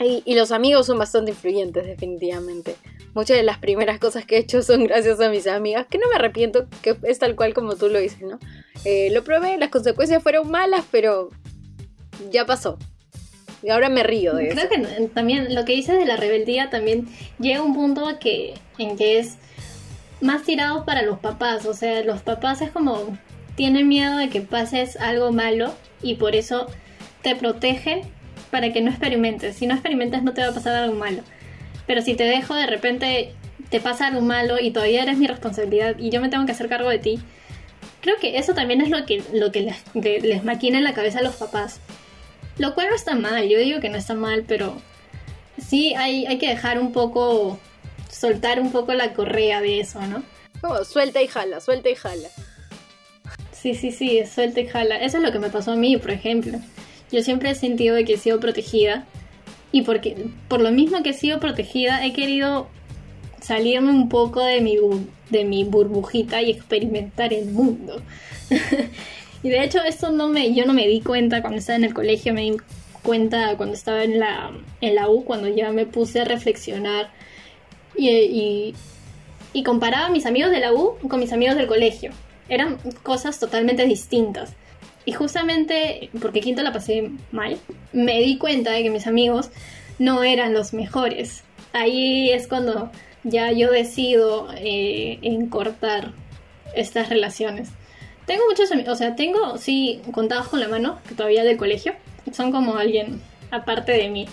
Y, 0.00 0.22
y, 0.24 0.34
los 0.34 0.50
amigos 0.50 0.86
son 0.86 0.98
bastante 0.98 1.30
influyentes, 1.30 1.86
definitivamente. 1.86 2.76
Muchas 3.14 3.36
de 3.36 3.44
las 3.44 3.58
primeras 3.58 4.00
cosas 4.00 4.26
que 4.26 4.36
he 4.36 4.40
hecho 4.40 4.62
son 4.62 4.84
gracias 4.88 5.20
a 5.20 5.28
mis 5.28 5.46
amigas, 5.46 5.86
que 5.88 5.98
no 5.98 6.08
me 6.08 6.16
arrepiento, 6.16 6.66
que 6.82 6.96
es 7.04 7.18
tal 7.18 7.36
cual 7.36 7.54
como 7.54 7.76
tú 7.76 7.88
lo 7.88 7.98
dices, 7.98 8.22
¿no? 8.22 8.38
Eh, 8.84 9.10
lo 9.12 9.22
probé, 9.22 9.56
las 9.56 9.70
consecuencias 9.70 10.22
fueron 10.22 10.50
malas, 10.50 10.84
pero 10.90 11.30
ya 12.30 12.44
pasó. 12.44 12.78
Y 13.62 13.70
ahora 13.70 13.88
me 13.88 14.02
río 14.02 14.34
de 14.34 14.48
Creo 14.48 14.64
eso. 14.64 14.68
Creo 14.68 14.98
que 14.98 15.06
también 15.14 15.54
lo 15.54 15.64
que 15.64 15.72
dices 15.72 15.96
de 15.96 16.04
la 16.04 16.16
rebeldía 16.16 16.68
también 16.68 17.08
llega 17.38 17.60
a 17.60 17.62
un 17.62 17.74
punto 17.74 18.06
que, 18.20 18.54
en 18.78 18.96
que 18.96 19.18
es 19.18 19.38
más 20.20 20.42
tirado 20.42 20.84
para 20.84 21.02
los 21.02 21.18
papás. 21.18 21.64
O 21.64 21.72
sea, 21.72 22.02
los 22.04 22.20
papás 22.20 22.60
es 22.60 22.70
como 22.70 23.16
tienen 23.54 23.88
miedo 23.88 24.18
de 24.18 24.28
que 24.28 24.40
pases 24.40 24.96
algo 24.96 25.32
malo 25.32 25.72
y 26.02 26.16
por 26.16 26.34
eso 26.34 26.66
te 27.22 27.36
protegen 27.36 28.02
para 28.50 28.72
que 28.72 28.80
no 28.80 28.90
experimentes. 28.90 29.56
Si 29.56 29.66
no 29.66 29.74
experimentas 29.74 30.22
no 30.22 30.32
te 30.32 30.42
va 30.42 30.48
a 30.48 30.54
pasar 30.54 30.74
algo 30.74 30.94
malo. 30.94 31.22
Pero 31.86 32.02
si 32.02 32.14
te 32.14 32.24
dejo 32.24 32.54
de 32.54 32.66
repente 32.66 33.34
te 33.70 33.80
pasa 33.80 34.06
algo 34.06 34.20
malo 34.20 34.60
y 34.60 34.70
todavía 34.70 35.02
eres 35.02 35.18
mi 35.18 35.26
responsabilidad 35.26 35.96
y 35.98 36.10
yo 36.10 36.20
me 36.20 36.28
tengo 36.28 36.46
que 36.46 36.52
hacer 36.52 36.68
cargo 36.68 36.90
de 36.90 36.98
ti. 36.98 37.18
Creo 38.00 38.16
que 38.20 38.38
eso 38.38 38.54
también 38.54 38.80
es 38.80 38.90
lo 38.90 39.04
que, 39.06 39.22
lo 39.32 39.50
que 39.50 39.62
les, 39.94 40.22
les 40.22 40.44
maquina 40.44 40.78
en 40.78 40.84
la 40.84 40.94
cabeza 40.94 41.20
a 41.20 41.22
los 41.22 41.36
papás. 41.36 41.80
Lo 42.58 42.74
cual 42.74 42.88
no 42.90 42.94
está 42.94 43.14
mal, 43.14 43.48
yo 43.48 43.58
digo 43.58 43.80
que 43.80 43.88
no 43.88 43.96
está 43.96 44.14
mal, 44.14 44.44
pero 44.46 44.80
sí 45.58 45.94
hay, 45.94 46.26
hay 46.26 46.38
que 46.38 46.48
dejar 46.48 46.78
un 46.78 46.92
poco, 46.92 47.58
soltar 48.10 48.60
un 48.60 48.70
poco 48.70 48.92
la 48.94 49.12
correa 49.12 49.60
de 49.60 49.80
eso, 49.80 50.00
¿no? 50.06 50.22
Oh, 50.62 50.84
suelta 50.84 51.20
y 51.20 51.26
jala, 51.26 51.60
suelta 51.60 51.90
y 51.90 51.94
jala. 51.94 52.28
Sí, 53.52 53.74
sí, 53.74 53.90
sí, 53.90 54.24
suelta 54.26 54.60
y 54.60 54.66
jala. 54.66 54.96
Eso 54.96 55.16
es 55.16 55.22
lo 55.22 55.32
que 55.32 55.38
me 55.38 55.50
pasó 55.50 55.72
a 55.72 55.76
mí, 55.76 55.96
por 55.96 56.10
ejemplo. 56.10 56.58
Yo 57.14 57.22
siempre 57.22 57.48
he 57.48 57.54
sentido 57.54 57.94
de 57.94 58.04
que 58.04 58.14
he 58.14 58.16
sido 58.16 58.40
protegida 58.40 59.04
y 59.70 59.82
porque 59.82 60.16
por 60.48 60.60
lo 60.60 60.72
mismo 60.72 61.00
que 61.04 61.10
he 61.10 61.14
sido 61.14 61.38
protegida 61.38 62.04
he 62.04 62.12
querido 62.12 62.66
salirme 63.40 63.90
un 63.90 64.08
poco 64.08 64.42
de 64.42 64.60
mi, 64.60 64.78
de 65.30 65.44
mi 65.44 65.62
burbujita 65.62 66.42
y 66.42 66.50
experimentar 66.50 67.32
el 67.32 67.46
mundo. 67.46 68.02
y 69.44 69.48
de 69.48 69.62
hecho 69.62 69.80
esto 69.84 70.10
no 70.10 70.28
me, 70.28 70.54
yo 70.54 70.66
no 70.66 70.72
me 70.72 70.88
di 70.88 71.02
cuenta 71.02 71.40
cuando 71.40 71.60
estaba 71.60 71.76
en 71.76 71.84
el 71.84 71.94
colegio, 71.94 72.34
me 72.34 72.40
di 72.40 72.56
cuenta 73.02 73.56
cuando 73.56 73.76
estaba 73.76 74.02
en 74.02 74.18
la, 74.18 74.50
en 74.80 74.96
la 74.96 75.08
U, 75.08 75.24
cuando 75.24 75.46
ya 75.46 75.70
me 75.70 75.86
puse 75.86 76.20
a 76.20 76.24
reflexionar 76.24 77.12
y, 77.96 78.10
y, 78.10 78.74
y 79.52 79.62
comparaba 79.62 80.06
a 80.06 80.10
mis 80.10 80.26
amigos 80.26 80.50
de 80.50 80.58
la 80.58 80.72
U 80.72 80.96
con 81.08 81.20
mis 81.20 81.32
amigos 81.32 81.54
del 81.54 81.68
colegio. 81.68 82.10
Eran 82.48 82.78
cosas 83.04 83.38
totalmente 83.38 83.86
distintas. 83.86 84.56
Y 85.04 85.12
justamente 85.12 86.10
porque 86.20 86.40
quinto 86.40 86.62
la 86.62 86.72
pasé 86.72 87.10
mal, 87.30 87.58
me 87.92 88.20
di 88.20 88.38
cuenta 88.38 88.72
de 88.72 88.82
que 88.82 88.90
mis 88.90 89.06
amigos 89.06 89.50
no 89.98 90.24
eran 90.24 90.54
los 90.54 90.72
mejores. 90.72 91.44
Ahí 91.72 92.30
es 92.30 92.48
cuando 92.48 92.90
ya 93.22 93.52
yo 93.52 93.70
decido 93.70 94.48
eh, 94.56 95.18
cortar 95.50 96.12
estas 96.74 97.08
relaciones. 97.08 97.70
Tengo 98.26 98.44
muchos 98.48 98.72
amigos, 98.72 98.94
o 98.94 98.96
sea, 98.96 99.16
tengo, 99.16 99.58
sí, 99.58 100.00
contados 100.12 100.48
con 100.48 100.60
la 100.60 100.68
mano, 100.68 100.98
que 101.06 101.14
todavía 101.14 101.44
del 101.44 101.58
colegio, 101.58 101.94
son 102.32 102.52
como 102.52 102.76
alguien 102.76 103.20
aparte 103.50 103.92
de 103.92 104.08
mí. 104.08 104.26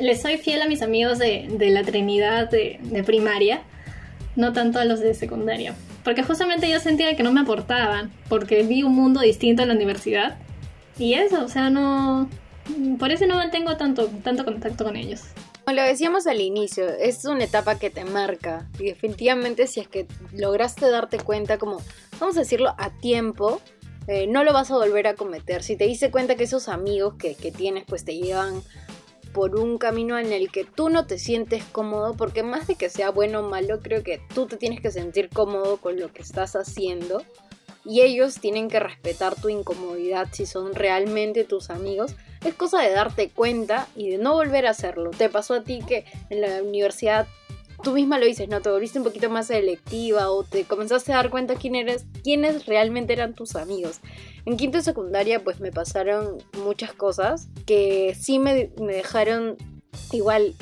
les 0.00 0.22
soy 0.22 0.38
fiel 0.38 0.62
a 0.62 0.68
mis 0.68 0.82
amigos 0.82 1.18
de, 1.18 1.48
la 1.58 1.82
Trinidad 1.82 2.48
de, 2.48 2.78
de, 2.80 3.02
primaria, 3.02 3.62
no 4.36 4.52
tanto 4.52 4.78
a 4.78 4.84
los 4.84 5.00
de 5.00 5.14
secundaria. 5.14 5.74
Porque 6.04 6.22
justamente 6.22 6.70
yo 6.70 6.80
sentía 6.80 7.16
que 7.16 7.22
no 7.22 7.32
me 7.32 7.40
aportaban, 7.40 8.10
porque 8.28 8.62
vi 8.62 8.82
un 8.82 8.94
mundo 8.94 9.20
distinto 9.20 9.62
en 9.62 9.68
la 9.68 9.74
universidad. 9.74 10.38
Y 10.98 11.14
eso, 11.14 11.44
o 11.44 11.48
sea, 11.48 11.70
no... 11.70 12.28
Por 12.98 13.10
eso 13.10 13.26
no 13.26 13.34
mantengo 13.34 13.76
tanto, 13.76 14.06
tanto 14.22 14.44
contacto 14.44 14.84
con 14.84 14.96
ellos. 14.96 15.22
Como 15.64 15.76
lo 15.76 15.82
decíamos 15.82 16.26
al 16.26 16.40
inicio, 16.40 16.88
es 16.88 17.24
una 17.24 17.44
etapa 17.44 17.78
que 17.78 17.90
te 17.90 18.04
marca. 18.04 18.68
Y 18.78 18.84
definitivamente 18.84 19.66
si 19.66 19.80
es 19.80 19.88
que 19.88 20.06
lograste 20.32 20.88
darte 20.88 21.18
cuenta 21.18 21.58
como, 21.58 21.82
vamos 22.18 22.36
a 22.36 22.40
decirlo, 22.40 22.74
a 22.78 22.90
tiempo, 22.90 23.60
eh, 24.06 24.26
no 24.26 24.44
lo 24.44 24.52
vas 24.52 24.70
a 24.70 24.74
volver 24.74 25.06
a 25.06 25.14
cometer. 25.14 25.62
Si 25.62 25.76
te 25.76 25.84
diste 25.86 26.10
cuenta 26.10 26.36
que 26.36 26.44
esos 26.44 26.68
amigos 26.68 27.14
que, 27.14 27.34
que 27.34 27.52
tienes 27.52 27.84
pues 27.86 28.04
te 28.04 28.16
llevan 28.16 28.62
por 29.32 29.56
un 29.56 29.78
camino 29.78 30.18
en 30.18 30.32
el 30.32 30.50
que 30.50 30.64
tú 30.64 30.88
no 30.88 31.06
te 31.06 31.18
sientes 31.18 31.64
cómodo, 31.64 32.14
porque 32.14 32.42
más 32.42 32.66
de 32.66 32.74
que 32.74 32.90
sea 32.90 33.10
bueno 33.10 33.40
o 33.40 33.48
malo, 33.48 33.80
creo 33.80 34.02
que 34.02 34.20
tú 34.34 34.46
te 34.46 34.56
tienes 34.56 34.80
que 34.80 34.90
sentir 34.90 35.28
cómodo 35.28 35.76
con 35.78 35.98
lo 35.98 36.12
que 36.12 36.22
estás 36.22 36.56
haciendo 36.56 37.22
y 37.84 38.02
ellos 38.02 38.40
tienen 38.40 38.68
que 38.68 38.80
respetar 38.80 39.34
tu 39.34 39.48
incomodidad 39.48 40.28
si 40.32 40.46
son 40.46 40.74
realmente 40.74 41.44
tus 41.44 41.70
amigos. 41.70 42.14
Es 42.44 42.54
cosa 42.54 42.80
de 42.82 42.90
darte 42.90 43.30
cuenta 43.30 43.88
y 43.96 44.10
de 44.10 44.18
no 44.18 44.34
volver 44.34 44.66
a 44.66 44.70
hacerlo. 44.70 45.10
Te 45.10 45.28
pasó 45.28 45.54
a 45.54 45.64
ti 45.64 45.80
que 45.86 46.04
en 46.28 46.40
la 46.40 46.62
universidad 46.62 47.26
tú 47.82 47.92
misma 47.92 48.18
lo 48.18 48.26
dices, 48.26 48.48
¿no? 48.48 48.60
Te 48.60 48.70
volviste 48.70 48.98
un 48.98 49.04
poquito 49.04 49.30
más 49.30 49.48
selectiva 49.48 50.30
o 50.30 50.42
te 50.44 50.64
comenzaste 50.64 51.12
a 51.12 51.16
dar 51.16 51.30
cuenta 51.30 51.54
quién 51.54 51.74
eres, 51.74 52.06
quiénes 52.22 52.66
realmente 52.66 53.12
eran 53.12 53.34
tus 53.34 53.56
amigos. 53.56 54.00
En 54.44 54.56
quinto 54.56 54.78
y 54.78 54.82
secundaria 54.82 55.42
pues 55.42 55.60
me 55.60 55.72
pasaron 55.72 56.38
muchas 56.64 56.92
cosas 56.92 57.48
que 57.66 58.16
sí 58.18 58.38
me, 58.38 58.70
me 58.80 58.94
dejaron 58.94 59.56
igual, 60.12 60.54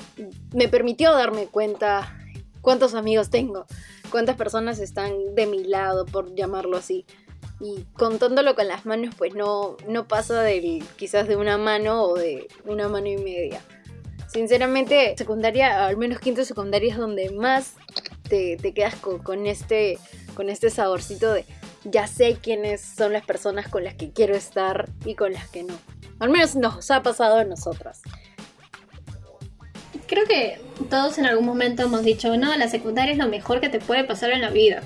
me 0.55 0.69
permitió 0.69 1.13
darme 1.13 1.47
cuenta 1.47 2.15
cuántos 2.61 2.95
amigos 2.95 3.31
tengo, 3.31 3.67
cuántas 4.11 4.37
personas 4.37 4.79
están 4.79 5.35
de 5.35 5.47
mi 5.47 5.65
lado, 5.65 6.07
por 6.07 6.35
llamarlo 6.35 6.77
así. 6.77 7.07
Y 7.61 7.85
contándolo 7.95 8.55
con 8.55 8.69
las 8.69 8.87
manos, 8.87 9.15
pues 9.17 9.35
no, 9.35 9.77
no 9.89 10.07
pasa 10.07 10.43
del, 10.43 10.85
quizás 10.97 11.27
de 11.27 11.37
una 11.37 11.59
mano 11.59 12.03
o 12.03 12.15
de 12.15 12.47
una 12.65 12.89
mano 12.89 13.09
y 13.09 13.17
media. 13.17 13.63
Sinceramente, 14.29 15.15
secundaria, 15.17 15.87
al 15.87 15.97
menos 15.97 16.21
quinto 16.21 16.45
secundaria 16.45 16.93
es 16.93 16.99
donde 16.99 17.31
más 17.31 17.75
te, 18.29 18.57
quedas 18.75 18.95
con, 18.97 19.47
este, 19.47 19.99
con 20.35 20.51
este 20.51 20.69
saborcito 20.69 21.33
de 21.33 21.45
ya 21.85 22.07
sé 22.07 22.37
quiénes 22.43 22.83
son 22.83 23.15
las 23.15 23.25
personas 23.25 23.69
con 23.69 23.85
las 23.85 23.95
que 23.95 24.11
quiero 24.11 24.35
estar 24.35 24.91
y 25.07 25.15
con 25.15 25.33
las 25.33 25.49
que 25.49 25.63
no. 25.63 25.75
Al 26.19 26.29
menos 26.29 26.57
nos 26.57 26.91
ha 26.91 27.03
pasado 27.03 27.37
a 27.39 27.45
nosotras. 27.45 28.03
Creo 30.07 30.27
que 30.27 30.61
todos 30.91 31.19
en 31.19 31.27
algún 31.27 31.47
momento 31.47 31.83
hemos 31.83 32.03
dicho, 32.03 32.37
no, 32.37 32.55
la 32.57 32.69
secundaria 32.69 33.13
es 33.13 33.19
lo 33.19 33.29
mejor 33.29 33.61
que 33.61 33.69
te 33.69 33.81
puede 33.81 34.05
pasar 34.05 34.31
en 34.31 34.43
la 34.43 34.51
vida. 34.51 34.83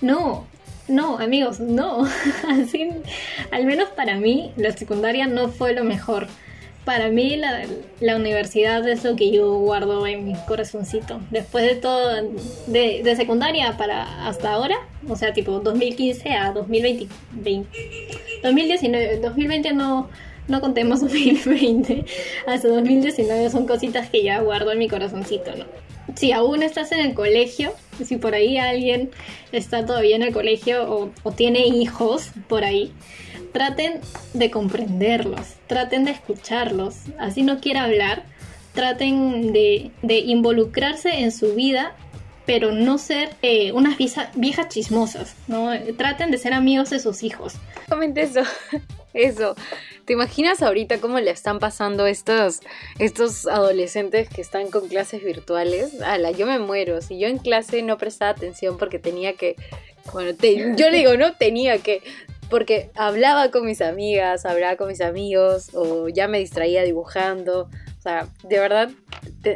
No, 0.00 0.46
no, 0.86 1.18
amigos, 1.18 1.58
no. 1.58 2.06
Al 3.50 3.64
menos 3.64 3.88
para 3.90 4.16
mí, 4.16 4.52
la 4.56 4.72
secundaria 4.72 5.26
no 5.26 5.48
fue 5.48 5.72
lo 5.72 5.84
mejor 5.84 6.28
para 6.88 7.10
mí 7.10 7.36
la, 7.36 7.66
la, 8.00 8.16
universidad 8.16 8.88
es 8.88 9.04
lo 9.04 9.14
que 9.14 9.30
yo 9.30 9.58
guardo 9.58 10.06
en 10.06 10.24
mi 10.24 10.34
corazoncito. 10.46 11.20
Después 11.30 11.66
de 11.66 11.74
todo, 11.74 12.14
de, 12.66 13.02
de, 13.04 13.14
secundaria 13.14 13.76
para 13.76 14.26
hasta 14.26 14.52
ahora, 14.52 14.74
o 15.06 15.14
sea, 15.14 15.34
tipo 15.34 15.60
2015 15.60 16.30
a 16.30 16.52
2020, 16.52 17.06
2019, 18.42 19.18
2020 19.18 19.74
no, 19.74 20.08
no 20.48 20.60
contemos 20.62 21.00
2020, 21.02 22.06
hasta 22.46 22.68
2019 22.68 23.50
son 23.50 23.66
cositas 23.66 24.08
que 24.08 24.22
ya 24.22 24.40
guardo 24.40 24.72
en 24.72 24.78
mi 24.78 24.88
corazoncito, 24.88 25.54
¿no? 25.56 25.66
Si 26.14 26.32
aún 26.32 26.62
estás 26.62 26.90
en 26.92 27.00
el 27.00 27.12
colegio, 27.12 27.74
si 28.02 28.16
por 28.16 28.34
ahí 28.34 28.56
alguien 28.56 29.10
está 29.52 29.84
todavía 29.84 30.16
en 30.16 30.22
el 30.22 30.32
colegio 30.32 30.90
o, 30.90 31.10
o 31.22 31.32
tiene 31.32 31.66
hijos 31.66 32.30
por 32.48 32.64
ahí, 32.64 32.94
traten 33.58 34.00
de 34.34 34.52
comprenderlos, 34.52 35.54
traten 35.66 36.04
de 36.04 36.12
escucharlos, 36.12 36.94
así 37.18 37.42
no 37.42 37.58
quiera 37.58 37.82
hablar, 37.82 38.22
traten 38.72 39.52
de, 39.52 39.90
involucrarse 40.08 41.22
en 41.22 41.32
su 41.32 41.56
vida, 41.56 41.96
pero 42.46 42.70
no 42.70 42.98
ser 42.98 43.30
eh, 43.42 43.72
unas 43.72 43.96
viejas 44.36 44.68
chismosas, 44.68 45.34
¿no? 45.48 45.72
Traten 45.96 46.30
de 46.30 46.38
ser 46.38 46.54
amigos 46.54 46.90
de 46.90 47.00
sus 47.00 47.24
hijos. 47.24 47.54
Comente 47.88 48.22
eso, 48.22 48.42
eso. 49.12 49.56
¿Te 50.04 50.12
imaginas 50.12 50.62
ahorita 50.62 51.00
cómo 51.00 51.18
le 51.18 51.32
están 51.32 51.58
pasando 51.58 52.06
estos, 52.06 52.60
estos 53.00 53.44
adolescentes 53.48 54.28
que 54.28 54.40
están 54.40 54.70
con 54.70 54.86
clases 54.86 55.24
virtuales? 55.24 56.00
Ala, 56.00 56.30
yo 56.30 56.46
me 56.46 56.60
muero. 56.60 57.02
Si 57.02 57.18
yo 57.18 57.26
en 57.26 57.38
clase 57.38 57.82
no 57.82 57.98
prestaba 57.98 58.30
atención 58.30 58.78
porque 58.78 59.00
tenía 59.00 59.32
que 59.32 59.56
bueno, 60.12 60.30
yo 60.76 60.90
le 60.90 60.98
digo, 60.98 61.16
no 61.16 61.34
tenía 61.34 61.78
que 61.78 62.02
porque 62.50 62.90
hablaba 62.94 63.50
con 63.50 63.66
mis 63.66 63.80
amigas, 63.80 64.46
hablaba 64.46 64.76
con 64.76 64.88
mis 64.88 65.00
amigos 65.00 65.70
o 65.74 66.08
ya 66.08 66.28
me 66.28 66.38
distraía 66.38 66.82
dibujando. 66.82 67.68
O 67.98 68.00
sea, 68.00 68.28
de 68.44 68.58
verdad, 68.58 68.90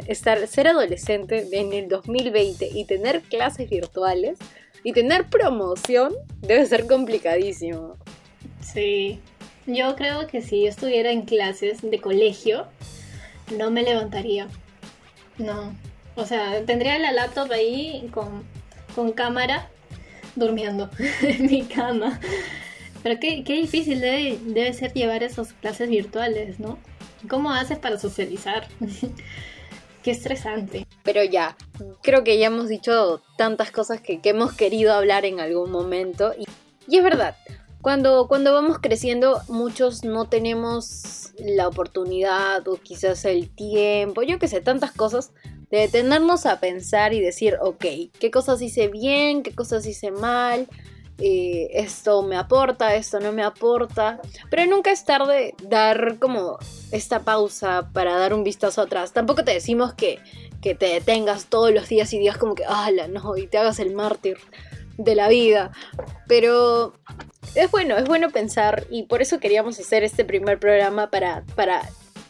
estar, 0.07 0.47
ser 0.47 0.67
adolescente 0.67 1.47
en 1.51 1.73
el 1.73 1.87
2020 1.87 2.69
y 2.73 2.85
tener 2.85 3.21
clases 3.21 3.69
virtuales 3.69 4.37
y 4.83 4.93
tener 4.93 5.25
promoción 5.25 6.13
debe 6.41 6.65
ser 6.65 6.85
complicadísimo. 6.87 7.97
Sí, 8.61 9.19
yo 9.65 9.95
creo 9.95 10.27
que 10.27 10.41
si 10.41 10.63
yo 10.63 10.69
estuviera 10.69 11.11
en 11.11 11.23
clases 11.23 11.81
de 11.81 11.99
colegio, 11.99 12.67
no 13.57 13.71
me 13.71 13.83
levantaría. 13.83 14.47
No. 15.37 15.75
O 16.15 16.25
sea, 16.25 16.63
tendría 16.65 16.99
la 16.99 17.11
laptop 17.11 17.51
ahí 17.51 18.09
con, 18.13 18.43
con 18.93 19.13
cámara 19.13 19.69
durmiendo 20.35 20.89
en 21.21 21.45
mi 21.47 21.63
cama. 21.63 22.19
Pero 23.03 23.19
qué, 23.19 23.43
qué 23.43 23.53
difícil 23.53 23.99
debe, 23.99 24.39
debe, 24.43 24.73
ser 24.73 24.93
llevar 24.93 25.23
esas 25.23 25.53
clases 25.53 25.89
virtuales, 25.89 26.59
¿no? 26.59 26.79
¿Cómo 27.29 27.51
haces 27.51 27.77
para 27.77 27.99
socializar? 27.99 28.67
qué 30.03 30.11
estresante. 30.11 30.87
Pero 31.03 31.23
ya, 31.23 31.57
creo 32.01 32.23
que 32.23 32.39
ya 32.39 32.47
hemos 32.47 32.69
dicho 32.69 33.21
tantas 33.37 33.71
cosas 33.71 34.01
que, 34.01 34.21
que 34.21 34.29
hemos 34.29 34.53
querido 34.53 34.93
hablar 34.93 35.25
en 35.25 35.39
algún 35.39 35.69
momento. 35.69 36.33
Y, 36.37 36.45
y 36.87 36.97
es 36.97 37.03
verdad, 37.03 37.35
cuando, 37.83 38.29
cuando 38.29 38.53
vamos 38.53 38.79
creciendo, 38.79 39.41
muchos 39.49 40.05
no 40.05 40.29
tenemos 40.29 41.33
la 41.37 41.67
oportunidad 41.67 42.65
o 42.69 42.77
quizás 42.77 43.25
el 43.25 43.49
tiempo, 43.49 44.23
yo 44.23 44.39
qué 44.39 44.47
sé, 44.47 44.61
tantas 44.61 44.93
cosas, 44.93 45.33
de 45.69 45.79
detenernos 45.79 46.45
a 46.45 46.61
pensar 46.61 47.13
y 47.13 47.19
decir, 47.19 47.57
ok, 47.59 47.85
¿qué 48.19 48.31
cosas 48.31 48.61
hice 48.61 48.87
bien? 48.87 49.43
¿Qué 49.43 49.53
cosas 49.53 49.85
hice 49.85 50.11
mal? 50.11 50.67
Eh, 51.25 51.69
esto 51.79 52.21
me 52.21 52.35
aporta, 52.35 52.95
esto 52.95 53.17
no 53.21 53.31
me 53.31 53.43
aporta, 53.43 54.19
pero 54.49 54.65
nunca 54.65 54.91
es 54.91 55.05
tarde 55.05 55.55
dar 55.63 56.19
como 56.19 56.57
esta 56.91 57.21
pausa 57.21 57.89
para 57.93 58.17
dar 58.17 58.33
un 58.33 58.43
vistazo 58.43 58.81
atrás. 58.81 59.13
Tampoco 59.13 59.45
te 59.45 59.53
decimos 59.53 59.93
que, 59.93 60.19
que 60.61 60.75
te 60.75 60.87
detengas 60.87 61.45
todos 61.45 61.73
los 61.73 61.87
días 61.87 62.11
y 62.11 62.19
digas 62.19 62.37
como 62.37 62.55
que, 62.55 62.65
ala, 62.65 63.07
no, 63.07 63.37
y 63.37 63.47
te 63.47 63.57
hagas 63.57 63.79
el 63.79 63.95
mártir 63.95 64.37
de 64.97 65.15
la 65.15 65.29
vida, 65.29 65.71
pero 66.27 66.93
es 67.55 67.71
bueno, 67.71 67.95
es 67.95 68.05
bueno 68.05 68.29
pensar 68.29 68.85
y 68.89 69.03
por 69.03 69.21
eso 69.21 69.39
queríamos 69.39 69.79
hacer 69.79 70.03
este 70.03 70.25
primer 70.25 70.59
programa 70.59 71.09
para, 71.09 71.45
para 71.55 71.83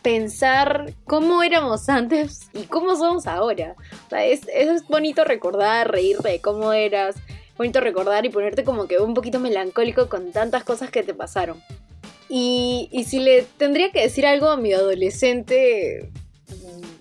pensar 0.03 0.93
cómo 1.05 1.41
éramos 1.41 1.89
antes 1.89 2.47
y 2.53 2.65
cómo 2.65 2.95
somos 2.95 3.25
ahora. 3.25 3.75
es, 4.11 4.41
es 4.53 4.87
bonito 4.87 5.23
recordar, 5.23 5.89
reírte 5.89 6.29
de 6.29 6.41
cómo 6.41 6.73
eras, 6.73 7.15
bonito 7.57 7.79
recordar 7.79 8.25
y 8.25 8.29
ponerte 8.29 8.63
como 8.63 8.87
que 8.87 8.99
un 8.99 9.13
poquito 9.13 9.39
melancólico 9.39 10.09
con 10.09 10.31
tantas 10.31 10.63
cosas 10.63 10.91
que 10.91 11.03
te 11.03 11.13
pasaron. 11.13 11.61
Y, 12.29 12.89
y 12.91 13.03
si 13.03 13.19
le 13.19 13.43
tendría 13.57 13.91
que 13.91 14.01
decir 14.01 14.25
algo 14.25 14.47
a 14.47 14.57
mi 14.57 14.73
adolescente 14.73 16.09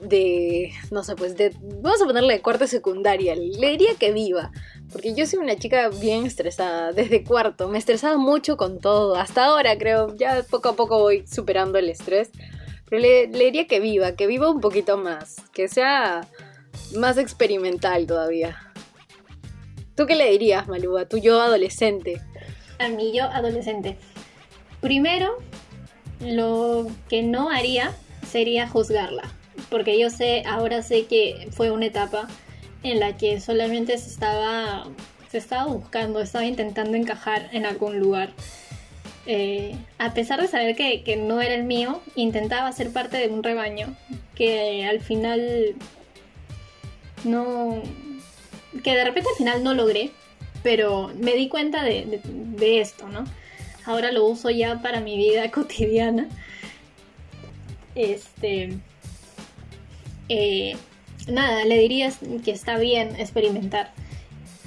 de, 0.03 0.73
no 0.91 1.05
sé, 1.05 1.17
pues 1.17 1.37
de, 1.37 1.55
vamos 1.61 2.03
a 2.03 2.07
ponerle 2.07 2.35
de 2.35 2.41
cuarto 2.41 2.67
secundaria, 2.67 3.35
le 3.35 3.71
diría 3.71 3.95
que 3.99 4.12
viva, 4.12 4.51
porque 4.93 5.15
yo 5.15 5.27
soy 5.27 5.38
una 5.38 5.57
chica 5.57 5.88
bien 5.88 6.27
estresada, 6.27 6.93
desde 6.93 7.25
cuarto, 7.25 7.69
me 7.69 7.79
estresaba 7.79 8.19
mucho 8.19 8.57
con 8.57 8.81
todo, 8.81 9.15
hasta 9.15 9.47
ahora 9.47 9.79
creo, 9.79 10.15
ya 10.17 10.45
poco 10.51 10.71
a 10.71 10.77
poco 10.77 10.99
voy 10.99 11.25
superando 11.27 11.79
el 11.79 11.88
estrés, 11.88 12.31
Pero 12.91 13.01
le, 13.01 13.29
le 13.29 13.45
diría 13.47 13.67
que 13.67 13.81
viva, 13.81 14.12
que 14.12 14.27
viva 14.27 14.51
un 14.51 14.61
poquito 14.61 14.99
más, 14.99 15.37
que 15.53 15.69
sea 15.69 16.29
más 16.97 17.17
experimental 17.17 18.07
todavía. 18.07 18.71
¿Tú 19.94 20.07
qué 20.07 20.14
le 20.14 20.31
dirías, 20.31 20.68
Malú, 20.68 20.96
a 20.96 21.07
tu 21.07 21.18
yo 21.18 21.40
adolescente? 21.40 22.20
A 22.78 22.88
mi 22.88 23.12
yo 23.12 23.24
adolescente. 23.24 23.98
Primero, 24.81 25.37
lo 26.20 26.87
que 27.09 27.22
no 27.22 27.50
haría 27.50 27.94
sería 28.28 28.68
juzgarla, 28.68 29.31
porque 29.70 29.98
yo 29.98 30.09
sé, 30.11 30.42
ahora 30.46 30.83
sé 30.83 31.07
que 31.07 31.48
fue 31.52 31.70
una 31.70 31.87
etapa 31.87 32.28
en 32.83 33.00
la 33.00 33.16
que 33.16 33.40
solamente 33.40 33.96
se 33.98 34.09
estaba, 34.09 34.87
se 35.31 35.38
estaba 35.38 35.66
buscando, 35.66 36.20
estaba 36.20 36.44
intentando 36.44 36.96
encajar 36.96 37.48
en 37.52 37.66
algún 37.66 37.98
lugar. 37.98 38.31
Eh, 39.26 39.76
a 39.98 40.14
pesar 40.14 40.40
de 40.40 40.48
saber 40.48 40.74
que, 40.74 41.05
que 41.05 41.16
no 41.16 41.40
era 41.40 41.55
el 41.55 41.64
mío, 41.64 42.00
intentaba 42.16 42.72
ser 42.72 42.92
parte 42.92 43.18
de 43.18 43.28
un 43.28 43.42
rebaño 43.42 43.94
que 44.35 44.87
al 44.87 45.00
final 45.00 45.76
no... 47.24 47.83
que 48.82 48.94
de 48.94 49.04
repente 49.04 49.28
al 49.30 49.37
final 49.37 49.64
no 49.64 49.74
logré, 49.74 50.11
pero 50.62 51.11
me 51.18 51.35
di 51.35 51.48
cuenta 51.48 51.82
de, 51.82 52.20
de- 52.24 52.80
esto, 52.80 53.08
¿no? 53.08 53.24
Ahora 53.85 54.12
lo 54.12 54.24
uso 54.24 54.50
ya 54.50 54.80
para 54.80 55.00
mi 55.00 55.16
vida 55.16 55.50
cotidiana. 55.50 56.28
Este... 57.94 58.78
eh, 60.28 60.76
nada, 61.28 61.64
le 61.64 61.78
diría 61.78 62.12
que 62.44 62.50
está 62.50 62.78
bien 62.78 63.16
experimentar, 63.18 63.92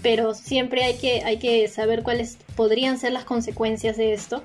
pero 0.02 0.34
siempre 0.34 0.84
hay 0.84 0.96
que, 0.98 1.24
hay 1.24 1.38
que 1.38 1.68
saber 1.68 2.04
cuáles 2.04 2.38
podrían 2.56 3.00
ser 3.00 3.12
las 3.14 3.26
consecuencias 3.26 3.98
de 3.98 4.14
esto 4.14 4.44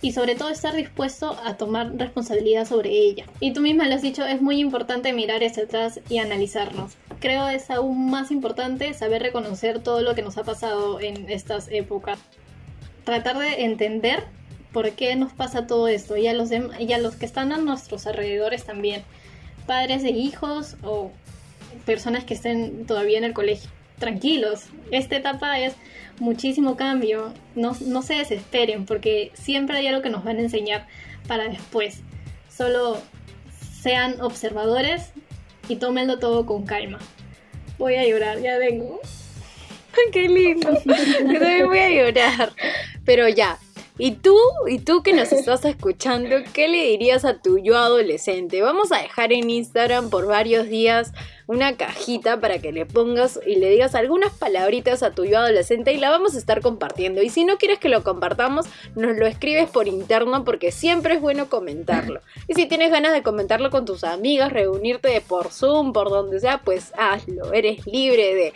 y 0.00 0.12
sobre 0.12 0.36
todo 0.36 0.48
estar 0.50 0.74
dispuesto 0.74 1.36
a 1.44 1.56
tomar 1.56 1.92
responsabilidad 1.96 2.66
sobre 2.66 2.90
ella. 2.90 3.26
Y 3.40 3.52
tú 3.52 3.60
misma 3.60 3.86
lo 3.88 3.96
has 3.96 4.02
dicho, 4.02 4.24
es 4.24 4.40
muy 4.40 4.58
importante 4.60 5.12
mirar 5.12 5.42
hacia 5.44 5.64
atrás 5.64 6.00
y 6.08 6.18
analizarnos. 6.18 6.92
Creo 7.20 7.48
es 7.48 7.70
aún 7.70 8.10
más 8.10 8.30
importante 8.30 8.94
saber 8.94 9.22
reconocer 9.22 9.80
todo 9.80 10.02
lo 10.02 10.14
que 10.14 10.22
nos 10.22 10.38
ha 10.38 10.44
pasado 10.44 11.00
en 11.00 11.28
estas 11.28 11.68
épocas. 11.68 12.20
Tratar 13.04 13.38
de 13.38 13.64
entender 13.64 14.24
por 14.72 14.92
qué 14.92 15.16
nos 15.16 15.32
pasa 15.32 15.66
todo 15.66 15.88
esto 15.88 16.16
y 16.16 16.28
a 16.28 16.32
los, 16.32 16.50
y 16.52 16.92
a 16.92 16.98
los 16.98 17.16
que 17.16 17.26
están 17.26 17.52
a 17.52 17.56
nuestros 17.56 18.06
alrededores 18.06 18.64
también. 18.64 19.02
Padres 19.66 20.02
de 20.02 20.10
hijos 20.10 20.76
o 20.82 21.10
personas 21.84 22.24
que 22.24 22.34
estén 22.34 22.86
todavía 22.86 23.18
en 23.18 23.24
el 23.24 23.32
colegio. 23.32 23.70
Tranquilos, 23.98 24.66
esta 24.92 25.16
etapa 25.16 25.58
es 25.58 25.74
muchísimo 26.20 26.76
cambio. 26.76 27.32
No, 27.56 27.76
no 27.80 28.02
se 28.02 28.14
desesperen 28.14 28.86
porque 28.86 29.32
siempre 29.34 29.78
hay 29.78 29.88
algo 29.88 30.02
que 30.02 30.10
nos 30.10 30.22
van 30.22 30.36
a 30.36 30.42
enseñar 30.42 30.86
para 31.26 31.48
después. 31.48 32.02
Solo 32.48 32.98
sean 33.80 34.20
observadores 34.20 35.12
y 35.68 35.76
tómenlo 35.76 36.18
todo 36.18 36.46
con 36.46 36.64
calma. 36.64 36.98
Voy 37.78 37.94
a 37.94 38.06
llorar, 38.06 38.40
ya 38.40 38.58
vengo. 38.58 39.00
¡Qué 40.12 40.28
lindo! 40.28 40.70
Yo 40.84 41.38
también 41.40 41.66
voy 41.66 41.78
a 41.78 41.90
llorar. 41.90 42.52
Pero 43.04 43.28
ya. 43.28 43.58
¿Y 43.98 44.12
tú? 44.12 44.36
¿Y 44.68 44.78
tú 44.78 45.02
que 45.02 45.12
nos 45.12 45.32
estás 45.32 45.64
escuchando? 45.64 46.36
¿Qué 46.52 46.68
le 46.68 46.84
dirías 46.84 47.24
a 47.24 47.42
tu 47.42 47.58
yo 47.58 47.76
adolescente? 47.76 48.62
Vamos 48.62 48.92
a 48.92 49.02
dejar 49.02 49.32
en 49.32 49.50
Instagram 49.50 50.08
por 50.08 50.26
varios 50.26 50.68
días 50.68 51.12
una 51.48 51.76
cajita 51.76 52.40
para 52.40 52.58
que 52.58 52.72
le 52.72 52.84
pongas 52.84 53.40
y 53.44 53.56
le 53.56 53.70
digas 53.70 53.94
algunas 53.94 54.32
palabritas 54.34 55.02
a 55.02 55.12
tu 55.12 55.24
yo 55.24 55.38
adolescente 55.38 55.92
y 55.94 55.96
la 55.96 56.10
vamos 56.10 56.34
a 56.34 56.38
estar 56.38 56.60
compartiendo. 56.60 57.22
Y 57.22 57.30
si 57.30 57.44
no 57.44 57.56
quieres 57.56 57.78
que 57.78 57.88
lo 57.88 58.04
compartamos, 58.04 58.66
nos 58.94 59.16
lo 59.16 59.26
escribes 59.26 59.68
por 59.68 59.88
interno 59.88 60.44
porque 60.44 60.70
siempre 60.70 61.14
es 61.14 61.20
bueno 61.20 61.48
comentarlo. 61.48 62.20
Y 62.46 62.54
si 62.54 62.66
tienes 62.66 62.90
ganas 62.90 63.14
de 63.14 63.22
comentarlo 63.22 63.70
con 63.70 63.86
tus 63.86 64.04
amigas, 64.04 64.52
reunirte 64.52 65.20
por 65.26 65.50
Zoom, 65.50 65.92
por 65.92 66.10
donde 66.10 66.38
sea, 66.38 66.60
pues 66.62 66.92
hazlo. 66.96 67.52
Eres 67.52 67.86
libre 67.86 68.34
de... 68.34 68.52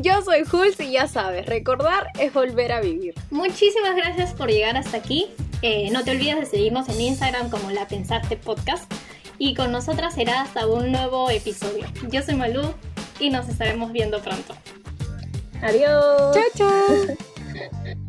Yo 0.00 0.22
soy 0.22 0.44
Jules 0.44 0.78
y 0.78 0.92
ya 0.92 1.08
sabes, 1.08 1.46
recordar 1.46 2.08
es 2.20 2.32
volver 2.32 2.70
a 2.70 2.80
vivir. 2.80 3.14
Muchísimas 3.30 3.96
gracias 3.96 4.32
por 4.32 4.48
llegar 4.48 4.76
hasta 4.76 4.96
aquí. 4.96 5.26
Eh, 5.62 5.90
no 5.90 6.04
te 6.04 6.12
olvides 6.12 6.38
de 6.38 6.46
seguirnos 6.46 6.88
en 6.88 7.00
Instagram 7.00 7.50
como 7.50 7.70
La 7.72 7.88
Pensaste 7.88 8.36
Podcast. 8.36 8.92
Y 9.38 9.54
con 9.54 9.72
nosotras 9.72 10.14
será 10.14 10.42
hasta 10.42 10.66
un 10.66 10.92
nuevo 10.92 11.30
episodio. 11.30 11.84
Yo 12.10 12.22
soy 12.22 12.36
Malú 12.36 12.62
y 13.18 13.30
nos 13.30 13.48
estaremos 13.48 13.92
viendo 13.92 14.20
pronto. 14.20 14.54
Adiós. 15.62 16.34
Chao, 16.34 16.44
chao. 16.54 17.96